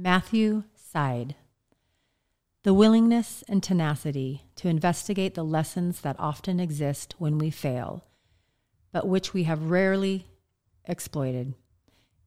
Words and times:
Matthew 0.00 0.62
Syed. 0.76 1.34
The 2.62 2.72
willingness 2.72 3.42
and 3.48 3.60
tenacity 3.60 4.44
to 4.54 4.68
investigate 4.68 5.34
the 5.34 5.42
lessons 5.42 6.02
that 6.02 6.14
often 6.20 6.60
exist 6.60 7.16
when 7.18 7.36
we 7.36 7.50
fail, 7.50 8.04
but 8.92 9.08
which 9.08 9.34
we 9.34 9.42
have 9.42 9.70
rarely 9.70 10.28
exploited. 10.84 11.54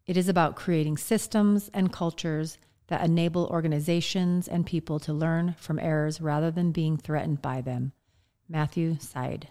It 0.05 0.17
is 0.17 0.27
about 0.27 0.57
creating 0.57 0.97
systems 0.97 1.71
and 1.73 1.93
cultures 1.93 2.57
that 2.87 3.05
enable 3.05 3.45
organizations 3.45 4.49
and 4.49 4.65
people 4.65 4.99
to 4.99 5.13
learn 5.13 5.55
from 5.57 5.79
errors 5.79 6.19
rather 6.19 6.51
than 6.51 6.73
being 6.73 6.97
threatened 6.97 7.41
by 7.41 7.61
them. 7.61 7.93
Matthew 8.49 8.97
Syed. 8.99 9.47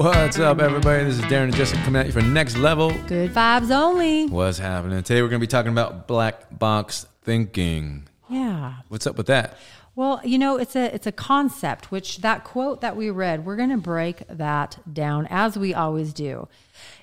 What's 0.00 0.38
up, 0.38 0.60
everybody? 0.60 1.04
This 1.04 1.18
is 1.18 1.24
Darren 1.26 1.44
and 1.44 1.54
Jessica 1.54 1.82
coming 1.82 2.00
at 2.00 2.06
you 2.06 2.12
for 2.12 2.22
Next 2.22 2.56
Level. 2.56 2.90
Good 3.06 3.34
vibes 3.34 3.70
only. 3.70 4.28
What's 4.28 4.56
happening? 4.56 5.02
Today, 5.02 5.20
we're 5.20 5.28
going 5.28 5.42
to 5.42 5.46
be 5.46 5.50
talking 5.50 5.72
about 5.72 6.08
black 6.08 6.58
box 6.58 7.06
thinking. 7.20 8.08
Yeah. 8.30 8.76
What's 8.88 9.06
up 9.06 9.18
with 9.18 9.26
that? 9.26 9.58
Well, 9.94 10.22
you 10.24 10.38
know, 10.38 10.56
it's 10.56 10.74
a 10.74 10.86
it's 10.94 11.06
a 11.06 11.12
concept 11.12 11.90
which 11.90 12.22
that 12.22 12.44
quote 12.44 12.80
that 12.80 12.96
we 12.96 13.10
read, 13.10 13.44
we're 13.44 13.56
going 13.56 13.68
to 13.68 13.76
break 13.76 14.26
that 14.26 14.78
down 14.90 15.26
as 15.28 15.58
we 15.58 15.74
always 15.74 16.14
do. 16.14 16.48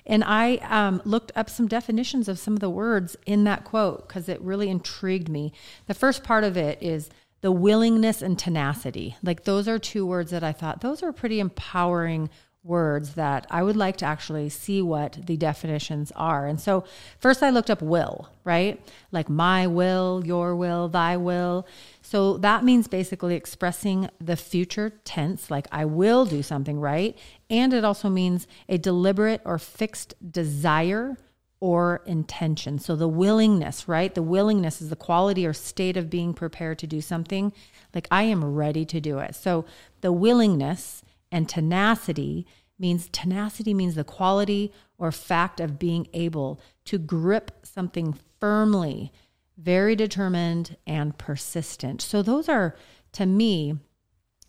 And 0.04 0.24
I 0.24 0.56
um, 0.56 1.00
looked 1.04 1.30
up 1.36 1.48
some 1.48 1.68
definitions 1.68 2.28
of 2.28 2.40
some 2.40 2.54
of 2.54 2.60
the 2.60 2.68
words 2.68 3.16
in 3.26 3.44
that 3.44 3.62
quote 3.62 4.08
because 4.08 4.28
it 4.28 4.40
really 4.40 4.68
intrigued 4.68 5.28
me. 5.28 5.52
The 5.86 5.94
first 5.94 6.24
part 6.24 6.42
of 6.42 6.56
it 6.56 6.82
is 6.82 7.10
the 7.42 7.52
willingness 7.52 8.22
and 8.22 8.36
tenacity. 8.36 9.16
Like 9.22 9.44
those 9.44 9.68
are 9.68 9.78
two 9.78 10.04
words 10.04 10.32
that 10.32 10.42
I 10.42 10.50
thought 10.50 10.80
those 10.80 11.04
are 11.04 11.12
pretty 11.12 11.38
empowering 11.38 12.28
words 12.68 13.14
that 13.14 13.46
I 13.50 13.62
would 13.62 13.76
like 13.76 13.96
to 13.96 14.04
actually 14.04 14.50
see 14.50 14.82
what 14.82 15.18
the 15.26 15.36
definitions 15.36 16.12
are. 16.14 16.46
And 16.46 16.60
so 16.60 16.84
first 17.18 17.42
I 17.42 17.50
looked 17.50 17.70
up 17.70 17.80
will, 17.80 18.28
right? 18.44 18.80
Like 19.10 19.28
my 19.28 19.66
will, 19.66 20.22
your 20.24 20.54
will, 20.54 20.88
thy 20.88 21.16
will. 21.16 21.66
So 22.02 22.36
that 22.38 22.64
means 22.64 22.86
basically 22.86 23.34
expressing 23.34 24.10
the 24.20 24.36
future 24.36 24.90
tense, 25.04 25.50
like 25.50 25.66
I 25.72 25.86
will 25.86 26.26
do 26.26 26.42
something, 26.42 26.78
right? 26.78 27.18
And 27.48 27.72
it 27.72 27.84
also 27.84 28.10
means 28.10 28.46
a 28.68 28.76
deliberate 28.76 29.40
or 29.44 29.58
fixed 29.58 30.14
desire 30.30 31.16
or 31.60 32.02
intention. 32.06 32.78
So 32.78 32.94
the 32.94 33.08
willingness, 33.08 33.88
right? 33.88 34.14
The 34.14 34.22
willingness 34.22 34.80
is 34.80 34.90
the 34.90 34.96
quality 34.96 35.44
or 35.44 35.52
state 35.52 35.96
of 35.96 36.10
being 36.10 36.34
prepared 36.34 36.78
to 36.80 36.86
do 36.86 37.00
something. 37.00 37.52
Like 37.94 38.06
I 38.10 38.24
am 38.24 38.44
ready 38.44 38.84
to 38.84 39.00
do 39.00 39.18
it. 39.18 39.34
So 39.34 39.64
the 40.02 40.12
willingness 40.12 41.02
and 41.30 41.48
tenacity 41.48 42.46
means 42.78 43.08
tenacity 43.08 43.74
means 43.74 43.94
the 43.94 44.04
quality 44.04 44.72
or 44.98 45.10
fact 45.10 45.60
of 45.60 45.78
being 45.78 46.06
able 46.12 46.60
to 46.84 46.98
grip 46.98 47.50
something 47.64 48.14
firmly, 48.40 49.12
very 49.56 49.96
determined 49.96 50.76
and 50.86 51.18
persistent. 51.18 52.00
So, 52.00 52.22
those 52.22 52.48
are 52.48 52.76
to 53.12 53.26
me, 53.26 53.78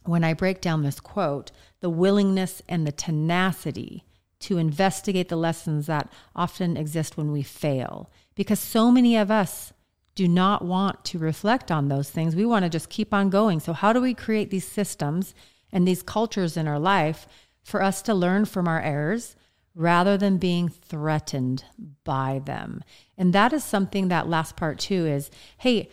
when 0.04 0.24
I 0.24 0.34
break 0.34 0.62
down 0.62 0.84
this 0.84 1.00
quote, 1.00 1.52
the 1.82 1.90
willingness 1.90 2.62
and 2.68 2.86
the 2.86 2.92
tenacity 2.92 4.04
to 4.42 4.58
investigate 4.58 5.30
the 5.30 5.36
lessons 5.36 5.88
that 5.88 6.12
often 6.36 6.78
exist 6.78 7.18
when 7.18 7.32
we 7.32 7.44
fail. 7.44 8.10
Because 8.36 8.60
so 8.60 8.92
many 8.92 9.18
of 9.18 9.30
us 9.30 9.74
do 10.16 10.28
not 10.28 10.64
want 10.64 11.04
to 11.06 11.20
reflect 11.20 11.72
on 11.72 11.88
those 11.88 12.10
things. 12.10 12.36
We 12.36 12.46
want 12.46 12.64
to 12.64 12.70
just 12.70 12.90
keep 12.90 13.14
on 13.14 13.30
going. 13.30 13.60
So, 13.60 13.74
how 13.74 13.94
do 13.94 14.02
we 14.02 14.14
create 14.14 14.50
these 14.50 14.68
systems 14.68 15.34
and 15.72 15.88
these 15.88 16.04
cultures 16.04 16.58
in 16.58 16.68
our 16.68 16.80
life 16.80 17.28
for 17.64 17.82
us 17.84 18.02
to 18.04 18.14
learn 18.14 18.46
from 18.46 18.68
our 18.68 18.82
errors 18.82 19.36
rather 19.76 20.18
than 20.18 20.38
being 20.38 20.68
threatened 20.68 21.64
by 22.04 22.42
them. 22.44 22.84
And 23.18 23.34
that 23.34 23.54
is 23.54 23.64
something 23.64 24.08
that 24.08 24.28
last 24.28 24.56
part 24.56 24.80
too 24.80 25.06
is, 25.06 25.30
hey, 25.60 25.90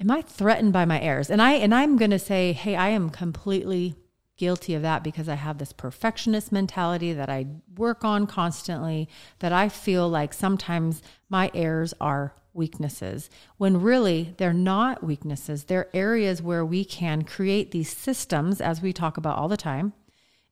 am 0.00 0.10
I 0.10 0.22
threatened 0.22 0.72
by 0.72 0.84
my 0.84 1.00
errors? 1.00 1.30
And 1.30 1.40
I 1.40 1.52
and 1.52 1.74
I'm 1.74 1.96
going 1.96 2.10
to 2.10 2.18
say, 2.18 2.52
hey, 2.52 2.76
I 2.76 2.88
am 2.88 3.10
completely 3.10 3.96
guilty 4.36 4.74
of 4.74 4.82
that 4.82 5.02
because 5.02 5.28
I 5.28 5.34
have 5.34 5.58
this 5.58 5.72
perfectionist 5.72 6.52
mentality 6.52 7.12
that 7.12 7.28
I 7.28 7.46
work 7.76 8.04
on 8.04 8.26
constantly 8.26 9.08
that 9.40 9.52
I 9.52 9.68
feel 9.68 10.08
like 10.08 10.32
sometimes 10.32 11.02
my 11.28 11.50
errors 11.54 11.92
are 12.00 12.34
weaknesses 12.52 13.30
when 13.56 13.80
really 13.80 14.34
they're 14.38 14.52
not 14.52 15.02
weaknesses. 15.02 15.64
They're 15.64 15.88
areas 15.94 16.42
where 16.42 16.64
we 16.64 16.84
can 16.84 17.22
create 17.22 17.70
these 17.70 17.94
systems 17.94 18.60
as 18.60 18.82
we 18.82 18.92
talk 18.92 19.16
about 19.16 19.38
all 19.38 19.48
the 19.48 19.56
time 19.56 19.92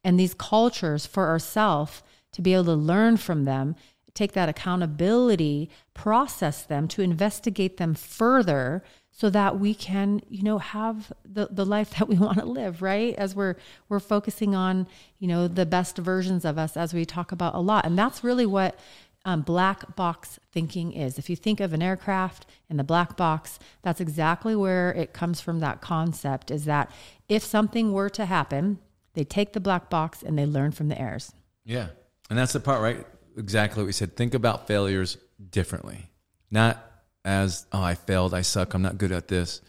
and 0.04 0.20
these 0.20 0.34
cultures 0.34 1.04
for 1.04 1.26
ourselves 1.26 2.02
to 2.32 2.42
be 2.42 2.54
able 2.54 2.64
to 2.64 2.74
learn 2.74 3.16
from 3.16 3.44
them, 3.44 3.74
take 4.14 4.32
that 4.32 4.48
accountability, 4.48 5.68
process 5.94 6.62
them, 6.62 6.86
to 6.88 7.02
investigate 7.02 7.76
them 7.76 7.94
further 7.94 8.84
so 9.10 9.30
that 9.30 9.58
we 9.58 9.74
can, 9.74 10.20
you 10.28 10.42
know, 10.42 10.58
have 10.58 11.10
the, 11.24 11.48
the 11.50 11.64
life 11.64 11.90
that 11.98 12.06
we 12.06 12.16
want 12.16 12.38
to 12.38 12.44
live, 12.44 12.82
right? 12.82 13.14
As 13.16 13.34
we're 13.34 13.56
we're 13.88 13.98
focusing 13.98 14.54
on, 14.54 14.86
you 15.18 15.26
know, 15.26 15.48
the 15.48 15.66
best 15.66 15.96
versions 15.96 16.44
of 16.44 16.58
us 16.58 16.76
as 16.76 16.92
we 16.92 17.04
talk 17.04 17.32
about 17.32 17.54
a 17.54 17.60
lot. 17.60 17.86
And 17.86 17.98
that's 17.98 18.22
really 18.22 18.46
what 18.46 18.78
um, 19.26 19.42
black 19.42 19.96
box 19.96 20.38
thinking 20.52 20.92
is. 20.92 21.18
If 21.18 21.28
you 21.28 21.34
think 21.34 21.58
of 21.58 21.72
an 21.72 21.82
aircraft 21.82 22.46
in 22.70 22.76
the 22.76 22.84
black 22.84 23.16
box, 23.16 23.58
that's 23.82 24.00
exactly 24.00 24.54
where 24.54 24.92
it 24.92 25.12
comes 25.12 25.40
from. 25.40 25.58
That 25.58 25.80
concept 25.80 26.52
is 26.52 26.64
that 26.66 26.92
if 27.28 27.42
something 27.42 27.92
were 27.92 28.08
to 28.10 28.24
happen, 28.24 28.78
they 29.14 29.24
take 29.24 29.52
the 29.52 29.60
black 29.60 29.90
box 29.90 30.22
and 30.22 30.38
they 30.38 30.46
learn 30.46 30.70
from 30.70 30.86
the 30.88 30.98
errors. 30.98 31.32
Yeah. 31.64 31.88
And 32.30 32.38
that's 32.38 32.52
the 32.52 32.60
part, 32.60 32.80
right? 32.80 33.04
Exactly 33.36 33.82
what 33.82 33.86
we 33.86 33.92
said. 33.92 34.16
Think 34.16 34.32
about 34.32 34.68
failures 34.68 35.18
differently. 35.50 36.08
Not 36.52 36.82
as, 37.24 37.66
oh, 37.72 37.82
I 37.82 37.96
failed, 37.96 38.32
I 38.32 38.42
suck, 38.42 38.74
I'm 38.74 38.82
not 38.82 38.96
good 38.96 39.10
at 39.10 39.26
this, 39.26 39.60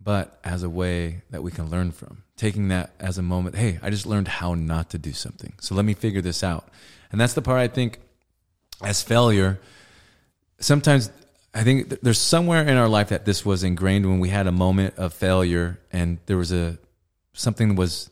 but 0.00 0.40
as 0.42 0.64
a 0.64 0.68
way 0.68 1.22
that 1.30 1.44
we 1.44 1.52
can 1.52 1.70
learn 1.70 1.92
from. 1.92 2.24
Taking 2.36 2.66
that 2.68 2.90
as 2.98 3.16
a 3.16 3.22
moment, 3.22 3.54
hey, 3.54 3.78
I 3.80 3.90
just 3.90 4.06
learned 4.06 4.26
how 4.26 4.54
not 4.54 4.90
to 4.90 4.98
do 4.98 5.12
something. 5.12 5.52
So 5.60 5.76
let 5.76 5.84
me 5.84 5.94
figure 5.94 6.20
this 6.20 6.42
out. 6.42 6.68
And 7.12 7.20
that's 7.20 7.34
the 7.34 7.42
part 7.42 7.60
I 7.60 7.68
think 7.68 8.00
as 8.82 9.02
failure, 9.02 9.60
sometimes 10.58 11.10
I 11.54 11.62
think 11.62 12.00
there's 12.00 12.18
somewhere 12.18 12.62
in 12.66 12.76
our 12.76 12.88
life 12.88 13.10
that 13.10 13.24
this 13.24 13.44
was 13.44 13.62
ingrained 13.62 14.06
when 14.06 14.18
we 14.18 14.28
had 14.28 14.46
a 14.46 14.52
moment 14.52 14.94
of 14.96 15.14
failure 15.14 15.78
and 15.92 16.18
there 16.26 16.36
was 16.36 16.52
a 16.52 16.78
something 17.32 17.76
was 17.76 18.10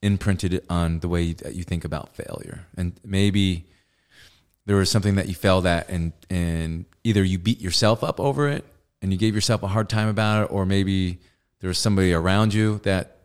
imprinted 0.00 0.64
on 0.70 1.00
the 1.00 1.08
way 1.08 1.32
that 1.32 1.54
you 1.54 1.64
think 1.64 1.84
about 1.84 2.14
failure. 2.14 2.66
And 2.76 2.92
maybe 3.04 3.66
there 4.66 4.76
was 4.76 4.90
something 4.90 5.16
that 5.16 5.28
you 5.28 5.34
failed 5.34 5.66
at 5.66 5.88
and 5.88 6.12
and 6.30 6.84
either 7.02 7.24
you 7.24 7.38
beat 7.38 7.60
yourself 7.60 8.04
up 8.04 8.20
over 8.20 8.48
it 8.48 8.64
and 9.02 9.12
you 9.12 9.18
gave 9.18 9.34
yourself 9.34 9.62
a 9.62 9.68
hard 9.68 9.88
time 9.88 10.08
about 10.08 10.44
it 10.44 10.52
or 10.52 10.66
maybe 10.66 11.18
there 11.60 11.68
was 11.68 11.78
somebody 11.78 12.12
around 12.12 12.54
you 12.54 12.78
that 12.84 13.16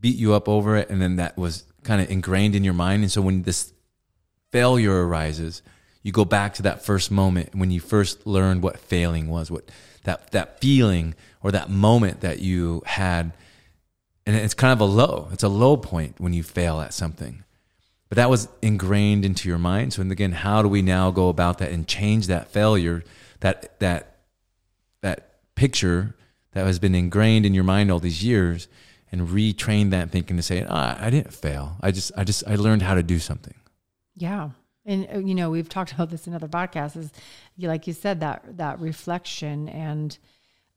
beat 0.00 0.16
you 0.16 0.32
up 0.32 0.48
over 0.48 0.76
it 0.76 0.88
and 0.88 1.02
then 1.02 1.16
that 1.16 1.36
was 1.36 1.64
kind 1.82 2.00
of 2.00 2.08
ingrained 2.10 2.54
in 2.54 2.64
your 2.64 2.74
mind 2.74 3.02
and 3.02 3.10
so 3.10 3.20
when 3.20 3.42
this 3.42 3.72
failure 4.50 5.06
arises 5.06 5.62
you 6.02 6.12
go 6.12 6.24
back 6.24 6.54
to 6.54 6.62
that 6.62 6.84
first 6.84 7.10
moment 7.10 7.54
when 7.54 7.70
you 7.70 7.80
first 7.80 8.26
learned 8.26 8.62
what 8.62 8.78
failing 8.78 9.28
was 9.28 9.50
what 9.50 9.70
that 10.04 10.30
that 10.32 10.60
feeling 10.60 11.14
or 11.42 11.52
that 11.52 11.70
moment 11.70 12.20
that 12.20 12.40
you 12.40 12.82
had 12.86 13.32
and 14.26 14.36
it's 14.36 14.54
kind 14.54 14.72
of 14.72 14.80
a 14.80 14.84
low. 14.84 15.28
It's 15.32 15.42
a 15.42 15.48
low 15.48 15.76
point 15.76 16.14
when 16.18 16.32
you 16.32 16.42
fail 16.42 16.80
at 16.80 16.94
something. 16.94 17.44
But 18.08 18.16
that 18.16 18.30
was 18.30 18.48
ingrained 18.60 19.24
into 19.24 19.48
your 19.48 19.58
mind. 19.58 19.94
So 19.94 20.02
again, 20.02 20.32
how 20.32 20.62
do 20.62 20.68
we 20.68 20.82
now 20.82 21.10
go 21.10 21.28
about 21.28 21.58
that 21.58 21.72
and 21.72 21.88
change 21.88 22.26
that 22.26 22.48
failure, 22.48 23.02
that 23.40 23.78
that 23.80 24.18
that 25.00 25.30
picture 25.54 26.14
that 26.52 26.66
has 26.66 26.78
been 26.78 26.94
ingrained 26.94 27.46
in 27.46 27.54
your 27.54 27.64
mind 27.64 27.90
all 27.90 27.98
these 27.98 28.22
years, 28.22 28.68
and 29.10 29.28
retrain 29.28 29.90
that 29.90 30.10
thinking 30.10 30.36
to 30.36 30.42
say, 30.42 30.64
ah, 30.68 30.96
I 31.00 31.10
didn't 31.10 31.32
fail. 31.32 31.78
I 31.80 31.90
just 31.90 32.12
I 32.16 32.24
just 32.24 32.44
I 32.46 32.56
learned 32.56 32.82
how 32.82 32.94
to 32.94 33.02
do 33.02 33.18
something. 33.18 33.54
Yeah. 34.14 34.50
And 34.84 35.08
uh, 35.14 35.18
you 35.18 35.34
know, 35.34 35.50
we've 35.50 35.68
talked 35.68 35.92
about 35.92 36.10
this 36.10 36.26
in 36.26 36.34
other 36.34 36.48
podcasts. 36.48 36.96
Is 36.96 37.12
like 37.58 37.86
you 37.86 37.92
said 37.92 38.20
that 38.20 38.56
that 38.56 38.80
reflection 38.80 39.68
and 39.68 40.16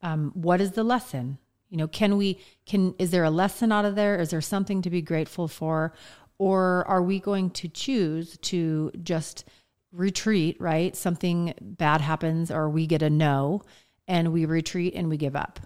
um, 0.02 0.32
what 0.34 0.62
is 0.62 0.72
the 0.72 0.84
lesson? 0.84 1.38
You 1.70 1.78
know, 1.78 1.88
can 1.88 2.18
we 2.18 2.40
can 2.66 2.96
is 3.00 3.12
there 3.12 3.24
a 3.24 3.30
lesson 3.30 3.72
out 3.72 3.86
of 3.86 3.96
there? 3.96 4.20
Is 4.20 4.30
there 4.30 4.42
something 4.42 4.82
to 4.84 4.90
be 4.90 5.02
grateful 5.02 5.48
for? 5.48 5.94
Or 6.38 6.86
are 6.88 7.02
we 7.02 7.20
going 7.20 7.50
to 7.52 7.68
choose 7.68 8.38
to 8.40 8.92
just 9.02 9.46
retreat, 9.92 10.58
right? 10.60 10.96
Something 10.96 11.54
bad 11.62 12.02
happens 12.02 12.52
or 12.52 12.70
we 12.70 12.86
get 12.86 13.02
a 13.02 13.10
no 13.10 13.62
and 14.08 14.34
we 14.34 14.46
retreat 14.46 14.94
and 14.96 15.10
we 15.10 15.18
give 15.18 15.36
up. 15.36 15.60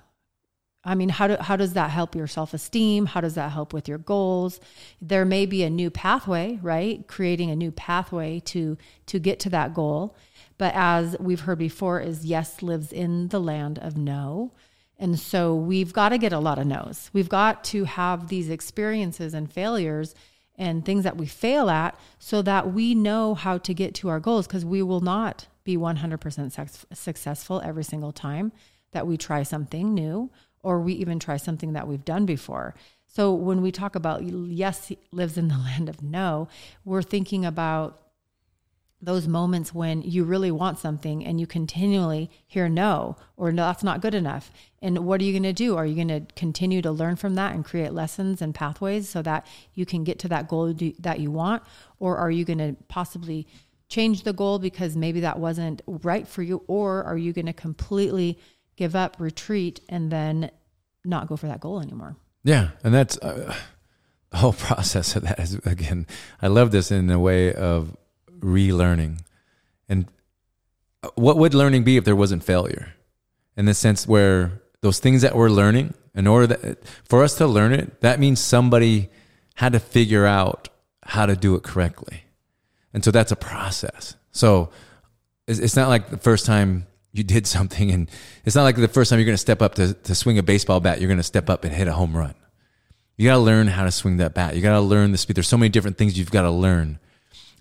I 0.83 0.95
mean, 0.95 1.09
how 1.09 1.27
do, 1.27 1.37
how 1.39 1.57
does 1.57 1.73
that 1.73 1.91
help 1.91 2.15
your 2.15 2.27
self-esteem? 2.27 3.07
How 3.07 3.19
does 3.19 3.35
that 3.35 3.51
help 3.51 3.73
with 3.73 3.87
your 3.87 3.97
goals? 3.97 4.61
There 5.01 5.25
may 5.25 5.45
be 5.45 5.63
a 5.63 5.69
new 5.69 5.89
pathway, 5.89 6.57
right? 6.61 7.05
Creating 7.07 7.51
a 7.51 7.55
new 7.55 7.71
pathway 7.71 8.39
to 8.45 8.77
to 9.07 9.19
get 9.19 9.39
to 9.41 9.49
that 9.49 9.73
goal. 9.73 10.15
But 10.57 10.73
as 10.75 11.17
we've 11.19 11.41
heard 11.41 11.59
before 11.59 11.99
is 11.99 12.25
yes 12.25 12.61
lives 12.61 12.93
in 12.93 13.27
the 13.27 13.39
land 13.39 13.77
of 13.79 13.97
no. 13.97 14.53
And 14.97 15.19
so 15.19 15.55
we've 15.55 15.93
got 15.93 16.09
to 16.09 16.17
get 16.17 16.33
a 16.33 16.39
lot 16.39 16.59
of 16.59 16.67
no's. 16.67 17.09
We've 17.13 17.29
got 17.29 17.63
to 17.65 17.85
have 17.85 18.27
these 18.27 18.49
experiences 18.49 19.33
and 19.33 19.51
failures 19.51 20.13
and 20.55 20.83
things 20.83 21.05
that 21.05 21.15
we 21.15 21.25
fail 21.25 21.69
at 21.69 21.97
so 22.19 22.41
that 22.41 22.73
we 22.73 22.93
know 22.93 23.33
how 23.33 23.57
to 23.59 23.73
get 23.73 23.95
to 23.95 24.09
our 24.09 24.19
goals 24.19 24.45
because 24.45 24.65
we 24.65 24.81
will 24.81 24.99
not 24.99 25.47
be 25.63 25.77
100% 25.77 26.85
successful 26.93 27.61
every 27.63 27.83
single 27.83 28.11
time 28.11 28.51
that 28.91 29.07
we 29.07 29.15
try 29.15 29.43
something 29.43 29.93
new 29.93 30.29
or 30.63 30.79
we 30.79 30.93
even 30.93 31.19
try 31.19 31.37
something 31.37 31.73
that 31.73 31.87
we've 31.87 32.05
done 32.05 32.25
before. 32.25 32.75
So 33.07 33.33
when 33.33 33.61
we 33.61 33.71
talk 33.71 33.95
about 33.95 34.23
yes 34.23 34.91
lives 35.11 35.37
in 35.37 35.47
the 35.47 35.57
land 35.65 35.89
of 35.89 36.01
no, 36.01 36.47
we're 36.85 37.01
thinking 37.01 37.45
about 37.45 37.99
those 39.01 39.27
moments 39.27 39.73
when 39.73 40.01
you 40.01 40.25
really 40.25 40.51
want 40.51 40.77
something 40.77 41.25
and 41.25 41.39
you 41.39 41.47
continually 41.47 42.29
hear 42.45 42.67
no 42.67 43.15
or 43.37 43.51
no 43.51 43.63
that's 43.63 43.83
not 43.83 44.01
good 44.01 44.13
enough. 44.13 44.51
And 44.81 44.99
what 44.99 45.21
are 45.21 45.23
you 45.23 45.31
going 45.31 45.43
to 45.43 45.53
do? 45.53 45.77
Are 45.77 45.85
you 45.85 45.95
going 45.95 46.09
to 46.09 46.33
continue 46.35 46.81
to 46.81 46.91
learn 46.91 47.15
from 47.15 47.35
that 47.35 47.55
and 47.55 47.63
create 47.63 47.93
lessons 47.93 48.41
and 48.41 48.53
pathways 48.53 49.07
so 49.07 49.21
that 49.21 49.47
you 49.73 49.85
can 49.85 50.03
get 50.03 50.19
to 50.19 50.27
that 50.29 50.49
goal 50.49 50.73
that 50.99 51.19
you 51.19 51.31
want? 51.31 51.63
Or 51.99 52.17
are 52.17 52.31
you 52.31 52.43
going 52.43 52.59
to 52.59 52.75
possibly 52.89 53.47
change 53.87 54.23
the 54.23 54.33
goal 54.33 54.59
because 54.59 54.97
maybe 54.97 55.21
that 55.21 55.39
wasn't 55.39 55.81
right 55.87 56.27
for 56.27 56.43
you? 56.43 56.63
Or 56.67 57.03
are 57.05 57.17
you 57.17 57.31
going 57.31 57.47
to 57.47 57.53
completely 57.53 58.37
give 58.79 58.95
up 58.95 59.15
retreat 59.19 59.79
and 59.89 60.11
then 60.11 60.49
not 61.05 61.27
go 61.27 61.35
for 61.35 61.47
that 61.47 61.59
goal 61.59 61.79
anymore 61.81 62.15
yeah 62.43 62.69
and 62.83 62.93
that's 62.93 63.17
uh, 63.19 63.53
the 64.31 64.37
whole 64.37 64.53
process 64.67 65.15
of 65.15 65.23
that 65.23 65.39
is 65.39 65.55
again 65.65 66.07
i 66.41 66.47
love 66.47 66.71
this 66.71 66.91
in 66.91 67.09
a 67.11 67.19
way 67.19 67.53
of 67.53 67.95
relearning. 68.39 69.19
And 69.87 70.07
what 71.15 71.37
would 71.37 71.53
learning 71.53 71.83
be 71.83 71.97
if 71.97 72.05
there 72.05 72.15
wasn't 72.15 72.43
failure? 72.43 72.93
In 73.55 73.65
the 73.65 73.73
sense 73.73 74.07
where 74.07 74.61
those 74.81 74.99
things 74.99 75.21
that 75.21 75.35
we're 75.35 75.49
learning, 75.49 75.93
in 76.15 76.27
order 76.27 76.47
that 76.47 76.83
for 77.05 77.23
us 77.23 77.35
to 77.35 77.47
learn 77.47 77.73
it, 77.73 78.01
that 78.01 78.19
means 78.19 78.39
somebody 78.39 79.09
had 79.55 79.73
to 79.73 79.79
figure 79.79 80.25
out 80.25 80.69
how 81.03 81.25
to 81.25 81.35
do 81.35 81.55
it 81.55 81.63
correctly. 81.63 82.23
And 82.93 83.03
so 83.03 83.11
that's 83.11 83.31
a 83.31 83.35
process. 83.35 84.15
So 84.31 84.69
it's 85.47 85.75
not 85.75 85.89
like 85.89 86.09
the 86.09 86.17
first 86.17 86.45
time 86.45 86.85
you 87.11 87.23
did 87.23 87.47
something 87.47 87.91
and 87.91 88.09
it's 88.45 88.55
not 88.55 88.63
like 88.63 88.75
the 88.75 88.87
first 88.87 89.09
time 89.09 89.19
you're 89.19 89.25
going 89.25 89.33
to 89.33 89.37
step 89.37 89.61
up 89.61 89.75
to, 89.75 89.93
to 89.93 90.13
swing 90.13 90.37
a 90.37 90.43
baseball 90.43 90.79
bat, 90.79 90.99
you're 90.99 91.07
going 91.07 91.17
to 91.17 91.23
step 91.23 91.49
up 91.49 91.63
and 91.63 91.73
hit 91.73 91.87
a 91.87 91.93
home 91.93 92.15
run. 92.15 92.35
You 93.17 93.27
got 93.27 93.33
to 93.33 93.39
learn 93.39 93.67
how 93.67 93.83
to 93.83 93.91
swing 93.91 94.17
that 94.17 94.33
bat. 94.33 94.55
You 94.55 94.61
got 94.61 94.73
to 94.73 94.81
learn 94.81 95.11
the 95.11 95.17
speed. 95.17 95.35
There's 95.35 95.47
so 95.47 95.57
many 95.57 95.69
different 95.69 95.97
things 95.97 96.17
you've 96.17 96.31
got 96.31 96.43
to 96.43 96.51
learn. 96.51 96.99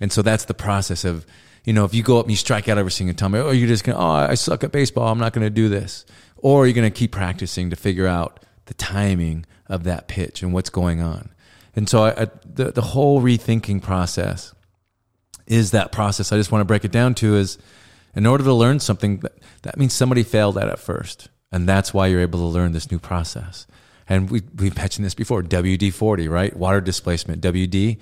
And 0.01 0.13
so 0.13 0.23
that's 0.23 0.45
the 0.45 0.55
process 0.55 1.05
of, 1.05 1.27
you 1.65 1.73
know, 1.73 1.85
if 1.85 1.95
you 1.95 2.03
go 2.03 2.19
up 2.19 2.27
and 2.27 2.31
you 2.31 2.37
strike 2.37 2.69
out 2.69 2.79
every 2.79 2.93
single 2.93 3.17
time, 3.17 3.35
or 3.35 3.53
you're 3.53 3.67
just 3.67 3.83
going 3.83 3.99
oh, 3.99 4.07
I 4.07 4.35
suck 4.35 4.63
at 4.63 4.71
baseball. 4.71 5.09
I'm 5.09 5.19
not 5.19 5.33
going 5.33 5.45
to 5.45 5.51
do 5.51 5.69
this. 5.69 6.05
Or 6.37 6.67
you're 6.67 6.75
going 6.75 6.91
to 6.91 6.97
keep 6.97 7.11
practicing 7.11 7.71
to 7.71 7.77
figure 7.77 8.07
out 8.07 8.45
the 8.67 8.75
timing 8.75 9.47
of 9.67 9.85
that 9.85 10.07
pitch 10.07 10.43
and 10.43 10.53
what's 10.53 10.71
going 10.71 11.01
on. 11.01 11.31
And 11.75 11.89
so 11.89 12.05
I, 12.05 12.23
I, 12.23 12.27
the, 12.45 12.71
the 12.71 12.83
whole 12.83 13.21
rethinking 13.21 13.83
process 13.83 14.55
is 15.49 15.73
that 15.73 15.91
process. 15.91 16.31
I 16.31 16.37
just 16.37 16.53
want 16.53 16.61
to 16.61 16.67
break 16.67 16.85
it 16.85 16.93
down 16.93 17.15
to 17.17 17.37
is 17.37 17.59
in 18.19 18.27
order 18.27 18.43
to 18.43 18.53
learn 18.53 18.81
something, 18.81 19.23
that 19.63 19.79
means 19.79 19.93
somebody 19.93 20.25
failed 20.25 20.59
at 20.59 20.67
it 20.67 20.81
first. 20.81 21.29
And 21.53 21.69
that's 21.69 21.95
why 21.95 22.09
you're 22.09 22.21
able 22.21 22.41
to 22.41 22.47
learn 22.47 22.73
this 22.73 22.91
new 22.91 22.99
process. 22.99 23.69
And 24.09 24.29
we, 24.29 24.43
we've 24.57 24.77
mentioned 24.77 25.07
this 25.07 25.15
before 25.15 25.41
WD 25.41 25.93
40, 25.93 26.27
right? 26.27 26.55
Water 26.57 26.81
displacement, 26.81 27.41
WD 27.43 28.01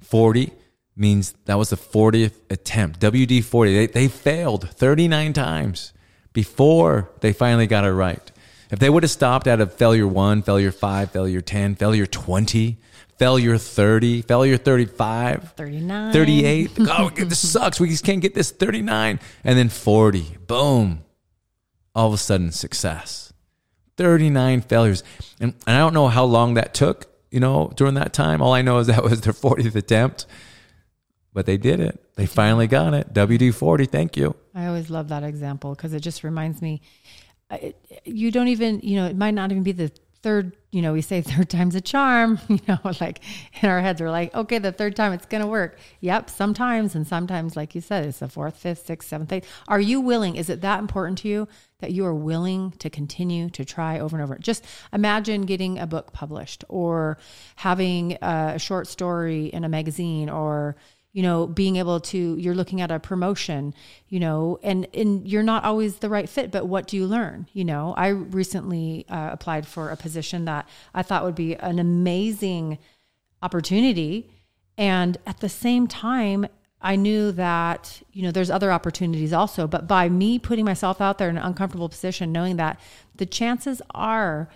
40 0.00 0.52
means 0.96 1.34
that 1.44 1.58
was 1.58 1.68
the 1.68 1.76
40th 1.76 2.32
attempt. 2.48 2.98
WD 3.00 3.44
40, 3.44 3.74
they, 3.74 3.86
they 3.86 4.08
failed 4.08 4.70
39 4.70 5.34
times 5.34 5.92
before 6.32 7.10
they 7.20 7.34
finally 7.34 7.66
got 7.66 7.84
it 7.84 7.92
right. 7.92 8.32
If 8.70 8.78
they 8.78 8.88
would 8.88 9.02
have 9.02 9.10
stopped 9.10 9.46
at 9.46 9.60
a 9.60 9.66
failure 9.66 10.08
one, 10.08 10.40
failure 10.40 10.72
five, 10.72 11.10
failure 11.10 11.42
10, 11.42 11.74
failure 11.74 12.06
20, 12.06 12.78
failure 13.18 13.58
30, 13.58 14.22
failure 14.22 14.56
35, 14.56 15.52
39, 15.56 16.12
38, 16.12 16.70
oh, 16.80 17.10
this 17.10 17.50
sucks. 17.50 17.80
We 17.80 17.88
just 17.88 18.04
can't 18.04 18.20
get 18.20 18.34
this 18.34 18.50
39. 18.50 19.20
And 19.44 19.58
then 19.58 19.68
40, 19.68 20.38
boom. 20.46 21.04
All 21.94 22.08
of 22.08 22.14
a 22.14 22.18
sudden, 22.18 22.52
success. 22.52 23.32
39 23.96 24.60
failures. 24.62 25.02
And, 25.40 25.54
and 25.66 25.76
I 25.76 25.78
don't 25.78 25.94
know 25.94 26.08
how 26.08 26.24
long 26.24 26.54
that 26.54 26.74
took, 26.74 27.06
you 27.30 27.40
know, 27.40 27.72
during 27.74 27.94
that 27.94 28.12
time. 28.12 28.40
All 28.40 28.52
I 28.52 28.62
know 28.62 28.78
is 28.78 28.86
that 28.86 29.02
was 29.02 29.20
their 29.22 29.32
40th 29.32 29.74
attempt 29.74 30.26
but 31.34 31.46
they 31.46 31.56
did 31.56 31.78
it. 31.78 32.02
They 32.16 32.26
finally 32.26 32.66
got 32.66 32.94
it. 32.94 33.14
WD 33.14 33.54
40, 33.54 33.84
thank 33.84 34.16
you. 34.16 34.34
I 34.56 34.66
always 34.66 34.90
love 34.90 35.08
that 35.10 35.22
example 35.22 35.72
because 35.72 35.92
it 35.92 36.00
just 36.00 36.24
reminds 36.24 36.60
me 36.60 36.82
you 38.04 38.30
don't 38.30 38.48
even, 38.48 38.80
you 38.80 38.96
know, 38.96 39.06
it 39.06 39.16
might 39.16 39.34
not 39.34 39.50
even 39.50 39.62
be 39.62 39.72
the 39.72 39.90
third, 40.28 40.54
you 40.72 40.82
know, 40.82 40.92
we 40.92 41.00
say 41.00 41.22
third 41.22 41.48
time's 41.48 41.74
a 41.74 41.80
charm, 41.80 42.38
you 42.48 42.60
know, 42.68 42.78
like 43.00 43.20
in 43.62 43.70
our 43.70 43.80
heads, 43.80 43.98
we're 43.98 44.10
like, 44.10 44.34
okay, 44.34 44.58
the 44.58 44.70
third 44.70 44.94
time 44.94 45.14
it's 45.14 45.24
going 45.24 45.40
to 45.40 45.46
work. 45.46 45.78
Yep, 46.00 46.28
sometimes. 46.28 46.94
And 46.94 47.06
sometimes, 47.06 47.56
like 47.56 47.74
you 47.74 47.80
said, 47.80 48.04
it's 48.04 48.18
the 48.18 48.28
fourth, 48.28 48.58
fifth, 48.58 48.84
sixth, 48.84 49.08
seventh, 49.08 49.32
eighth. 49.32 49.50
Are 49.68 49.80
you 49.80 50.02
willing? 50.02 50.36
Is 50.36 50.50
it 50.50 50.60
that 50.60 50.80
important 50.80 51.16
to 51.18 51.28
you 51.28 51.48
that 51.80 51.92
you 51.92 52.04
are 52.04 52.14
willing 52.14 52.72
to 52.72 52.90
continue 52.90 53.48
to 53.48 53.64
try 53.64 53.98
over 53.98 54.16
and 54.16 54.22
over? 54.22 54.36
Just 54.38 54.66
imagine 54.92 55.46
getting 55.46 55.78
a 55.78 55.86
book 55.86 56.12
published 56.12 56.62
or 56.68 57.16
having 57.56 58.18
uh, 58.20 58.52
a 58.56 58.58
short 58.58 58.86
story 58.86 59.46
in 59.46 59.64
a 59.64 59.68
magazine 59.68 60.28
or, 60.28 60.76
you 61.12 61.22
know 61.22 61.46
being 61.46 61.76
able 61.76 62.00
to 62.00 62.36
you're 62.36 62.54
looking 62.54 62.80
at 62.80 62.90
a 62.90 62.98
promotion 62.98 63.74
you 64.08 64.20
know 64.20 64.58
and 64.62 64.86
and 64.94 65.26
you're 65.26 65.42
not 65.42 65.64
always 65.64 65.96
the 65.96 66.08
right 66.08 66.28
fit 66.28 66.50
but 66.50 66.66
what 66.66 66.86
do 66.86 66.96
you 66.96 67.06
learn? 67.06 67.46
You 67.52 67.64
know 67.64 67.94
i 67.96 68.08
recently 68.08 69.06
uh, 69.08 69.30
applied 69.32 69.66
for 69.66 69.90
a 69.90 69.96
position 69.96 70.44
that 70.44 70.68
i 70.94 71.02
thought 71.02 71.24
would 71.24 71.34
be 71.34 71.54
an 71.56 71.78
amazing 71.78 72.78
opportunity. 73.42 74.30
And 74.76 75.16
at 75.26 75.40
the 75.40 75.48
same 75.48 75.86
time 75.86 76.46
i 76.80 76.94
knew 76.94 77.32
that 77.32 78.02
you 78.12 78.22
know 78.22 78.30
there's 78.30 78.50
other 78.50 78.70
opportunities 78.70 79.32
also 79.32 79.66
but 79.66 79.88
by 79.88 80.08
me 80.08 80.38
putting 80.38 80.64
myself 80.64 81.00
out 81.00 81.18
there 81.18 81.28
in 81.28 81.36
an 81.36 81.42
uncomfortable 81.42 81.88
position 81.88 82.30
knowing 82.30 82.56
that 82.56 82.78
the 83.16 83.26
chances 83.26 83.82
are 83.94 84.48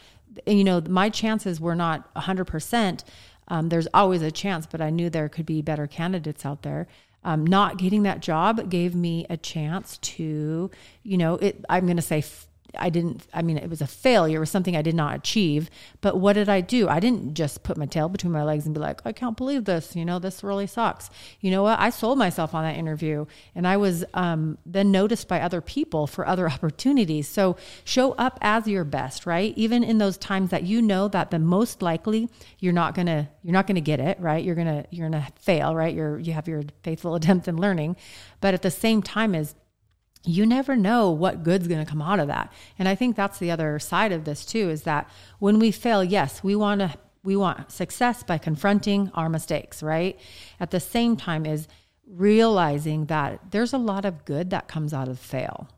you 0.46 0.64
know 0.64 0.80
my 0.88 1.08
chances 1.08 1.60
were 1.60 1.74
not 1.74 2.12
100% 2.14 3.04
um, 3.52 3.68
there's 3.68 3.86
always 3.92 4.22
a 4.22 4.30
chance, 4.30 4.64
but 4.64 4.80
I 4.80 4.88
knew 4.88 5.10
there 5.10 5.28
could 5.28 5.44
be 5.44 5.60
better 5.60 5.86
candidates 5.86 6.46
out 6.46 6.62
there. 6.62 6.88
Um, 7.22 7.46
not 7.46 7.76
getting 7.76 8.02
that 8.04 8.20
job 8.20 8.70
gave 8.70 8.94
me 8.94 9.26
a 9.28 9.36
chance 9.36 9.98
to, 9.98 10.70
you 11.02 11.18
know, 11.18 11.34
it, 11.34 11.62
I'm 11.68 11.84
going 11.84 11.96
to 11.96 12.02
say 12.02 12.24
I 12.78 12.90
didn't, 12.90 13.26
I 13.32 13.42
mean, 13.42 13.58
it 13.58 13.68
was 13.68 13.80
a 13.80 13.86
failure. 13.86 14.38
It 14.38 14.40
was 14.40 14.50
something 14.50 14.76
I 14.76 14.82
did 14.82 14.94
not 14.94 15.14
achieve. 15.14 15.70
But 16.00 16.18
what 16.18 16.34
did 16.34 16.48
I 16.48 16.60
do? 16.60 16.88
I 16.88 17.00
didn't 17.00 17.34
just 17.34 17.62
put 17.62 17.76
my 17.76 17.86
tail 17.86 18.08
between 18.08 18.32
my 18.32 18.42
legs 18.42 18.64
and 18.64 18.74
be 18.74 18.80
like, 18.80 19.00
I 19.04 19.12
can't 19.12 19.36
believe 19.36 19.64
this. 19.64 19.94
You 19.94 20.04
know, 20.04 20.18
this 20.18 20.42
really 20.42 20.66
sucks. 20.66 21.10
You 21.40 21.50
know 21.50 21.62
what? 21.62 21.78
I 21.78 21.90
sold 21.90 22.18
myself 22.18 22.54
on 22.54 22.64
that 22.64 22.76
interview 22.76 23.26
and 23.54 23.66
I 23.66 23.76
was 23.76 24.04
um, 24.14 24.58
then 24.64 24.90
noticed 24.90 25.28
by 25.28 25.40
other 25.40 25.60
people 25.60 26.06
for 26.06 26.26
other 26.26 26.48
opportunities. 26.50 27.28
So 27.28 27.56
show 27.84 28.12
up 28.12 28.38
as 28.40 28.66
your 28.66 28.84
best, 28.84 29.26
right? 29.26 29.52
Even 29.56 29.84
in 29.84 29.98
those 29.98 30.16
times 30.16 30.50
that 30.50 30.62
you 30.62 30.80
know 30.80 31.08
that 31.08 31.30
the 31.30 31.38
most 31.38 31.82
likely 31.82 32.28
you're 32.58 32.72
not 32.72 32.94
going 32.94 33.06
to, 33.06 33.28
you're 33.42 33.52
not 33.52 33.66
going 33.66 33.76
to 33.76 33.80
get 33.80 34.00
it, 34.00 34.18
right? 34.20 34.42
You're 34.42 34.54
going 34.54 34.66
to, 34.66 34.86
you're 34.90 35.08
going 35.08 35.22
to 35.22 35.32
fail, 35.40 35.74
right? 35.74 35.94
You're, 35.94 36.18
you 36.18 36.32
have 36.32 36.48
your 36.48 36.62
faithful 36.82 37.14
attempt 37.22 37.48
in 37.48 37.56
learning. 37.56 37.96
But 38.40 38.54
at 38.54 38.62
the 38.62 38.70
same 38.70 39.02
time 39.02 39.34
is 39.34 39.54
you 40.24 40.46
never 40.46 40.76
know 40.76 41.10
what 41.10 41.42
good's 41.42 41.68
going 41.68 41.84
to 41.84 41.90
come 41.90 42.02
out 42.02 42.20
of 42.20 42.28
that. 42.28 42.52
And 42.78 42.88
I 42.88 42.94
think 42.94 43.16
that's 43.16 43.38
the 43.38 43.50
other 43.50 43.78
side 43.78 44.12
of 44.12 44.24
this 44.24 44.44
too 44.44 44.70
is 44.70 44.82
that 44.82 45.08
when 45.38 45.58
we 45.58 45.70
fail, 45.70 46.04
yes, 46.04 46.42
we 46.44 46.54
want 46.54 46.80
to 46.80 46.94
we 47.24 47.36
want 47.36 47.70
success 47.70 48.24
by 48.24 48.36
confronting 48.36 49.10
our 49.14 49.28
mistakes, 49.28 49.80
right? 49.80 50.18
At 50.58 50.72
the 50.72 50.80
same 50.80 51.16
time 51.16 51.46
is 51.46 51.68
realizing 52.04 53.06
that 53.06 53.52
there's 53.52 53.72
a 53.72 53.78
lot 53.78 54.04
of 54.04 54.24
good 54.24 54.50
that 54.50 54.66
comes 54.66 54.92
out 54.92 55.06
of 55.08 55.20
fail 55.20 55.68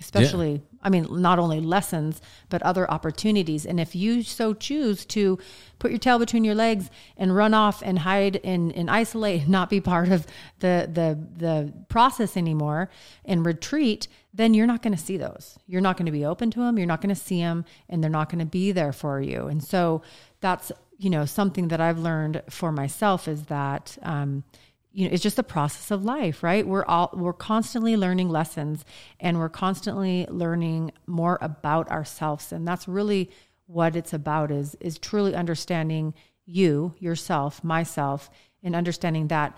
especially. 0.00 0.62
I 0.86 0.88
mean 0.88 1.06
not 1.10 1.38
only 1.38 1.60
lessons 1.60 2.20
but 2.48 2.62
other 2.62 2.90
opportunities. 2.90 3.66
And 3.66 3.80
if 3.80 3.94
you 3.94 4.22
so 4.22 4.54
choose 4.54 5.04
to 5.06 5.38
put 5.78 5.90
your 5.90 5.98
tail 5.98 6.18
between 6.18 6.44
your 6.44 6.54
legs 6.54 6.90
and 7.16 7.34
run 7.34 7.54
off 7.54 7.82
and 7.84 8.00
hide 8.00 8.40
and, 8.44 8.72
and 8.72 8.90
isolate 8.90 9.48
not 9.48 9.68
be 9.70 9.80
part 9.80 10.08
of 10.08 10.26
the 10.60 10.88
the 10.92 11.18
the 11.36 11.72
process 11.88 12.36
anymore 12.36 12.88
and 13.24 13.44
retreat 13.44 14.08
then 14.32 14.52
you're 14.52 14.66
not 14.66 14.82
going 14.82 14.94
to 14.94 15.02
see 15.02 15.16
those. 15.16 15.58
You're 15.66 15.80
not 15.80 15.96
going 15.96 16.04
to 16.06 16.12
be 16.12 16.24
open 16.24 16.50
to 16.52 16.60
them 16.60 16.78
you're 16.78 16.86
not 16.86 17.00
going 17.00 17.14
to 17.14 17.20
see 17.20 17.40
them 17.40 17.64
and 17.88 18.02
they're 18.02 18.10
not 18.10 18.28
going 18.28 18.38
to 18.38 18.46
be 18.46 18.72
there 18.72 18.92
for 18.92 19.20
you. 19.20 19.46
And 19.46 19.62
so 19.62 20.02
that's 20.40 20.70
you 20.98 21.10
know 21.10 21.26
something 21.26 21.68
that 21.68 21.78
i've 21.78 21.98
learned 21.98 22.42
for 22.48 22.72
myself 22.72 23.28
is 23.28 23.44
that 23.44 23.98
um, 24.02 24.44
you 24.96 25.06
know 25.06 25.12
it's 25.12 25.22
just 25.22 25.36
the 25.36 25.42
process 25.42 25.90
of 25.90 26.04
life 26.04 26.42
right 26.42 26.66
we're 26.66 26.84
all 26.86 27.10
we're 27.12 27.32
constantly 27.32 27.96
learning 27.96 28.30
lessons 28.30 28.84
and 29.20 29.38
we're 29.38 29.48
constantly 29.48 30.26
learning 30.30 30.90
more 31.06 31.38
about 31.42 31.88
ourselves 31.90 32.50
and 32.50 32.66
that's 32.66 32.88
really 32.88 33.30
what 33.66 33.94
it's 33.94 34.14
about 34.14 34.50
is 34.50 34.74
is 34.80 34.98
truly 34.98 35.34
understanding 35.34 36.14
you 36.46 36.94
yourself 36.98 37.62
myself 37.62 38.30
and 38.62 38.74
understanding 38.74 39.28
that 39.28 39.56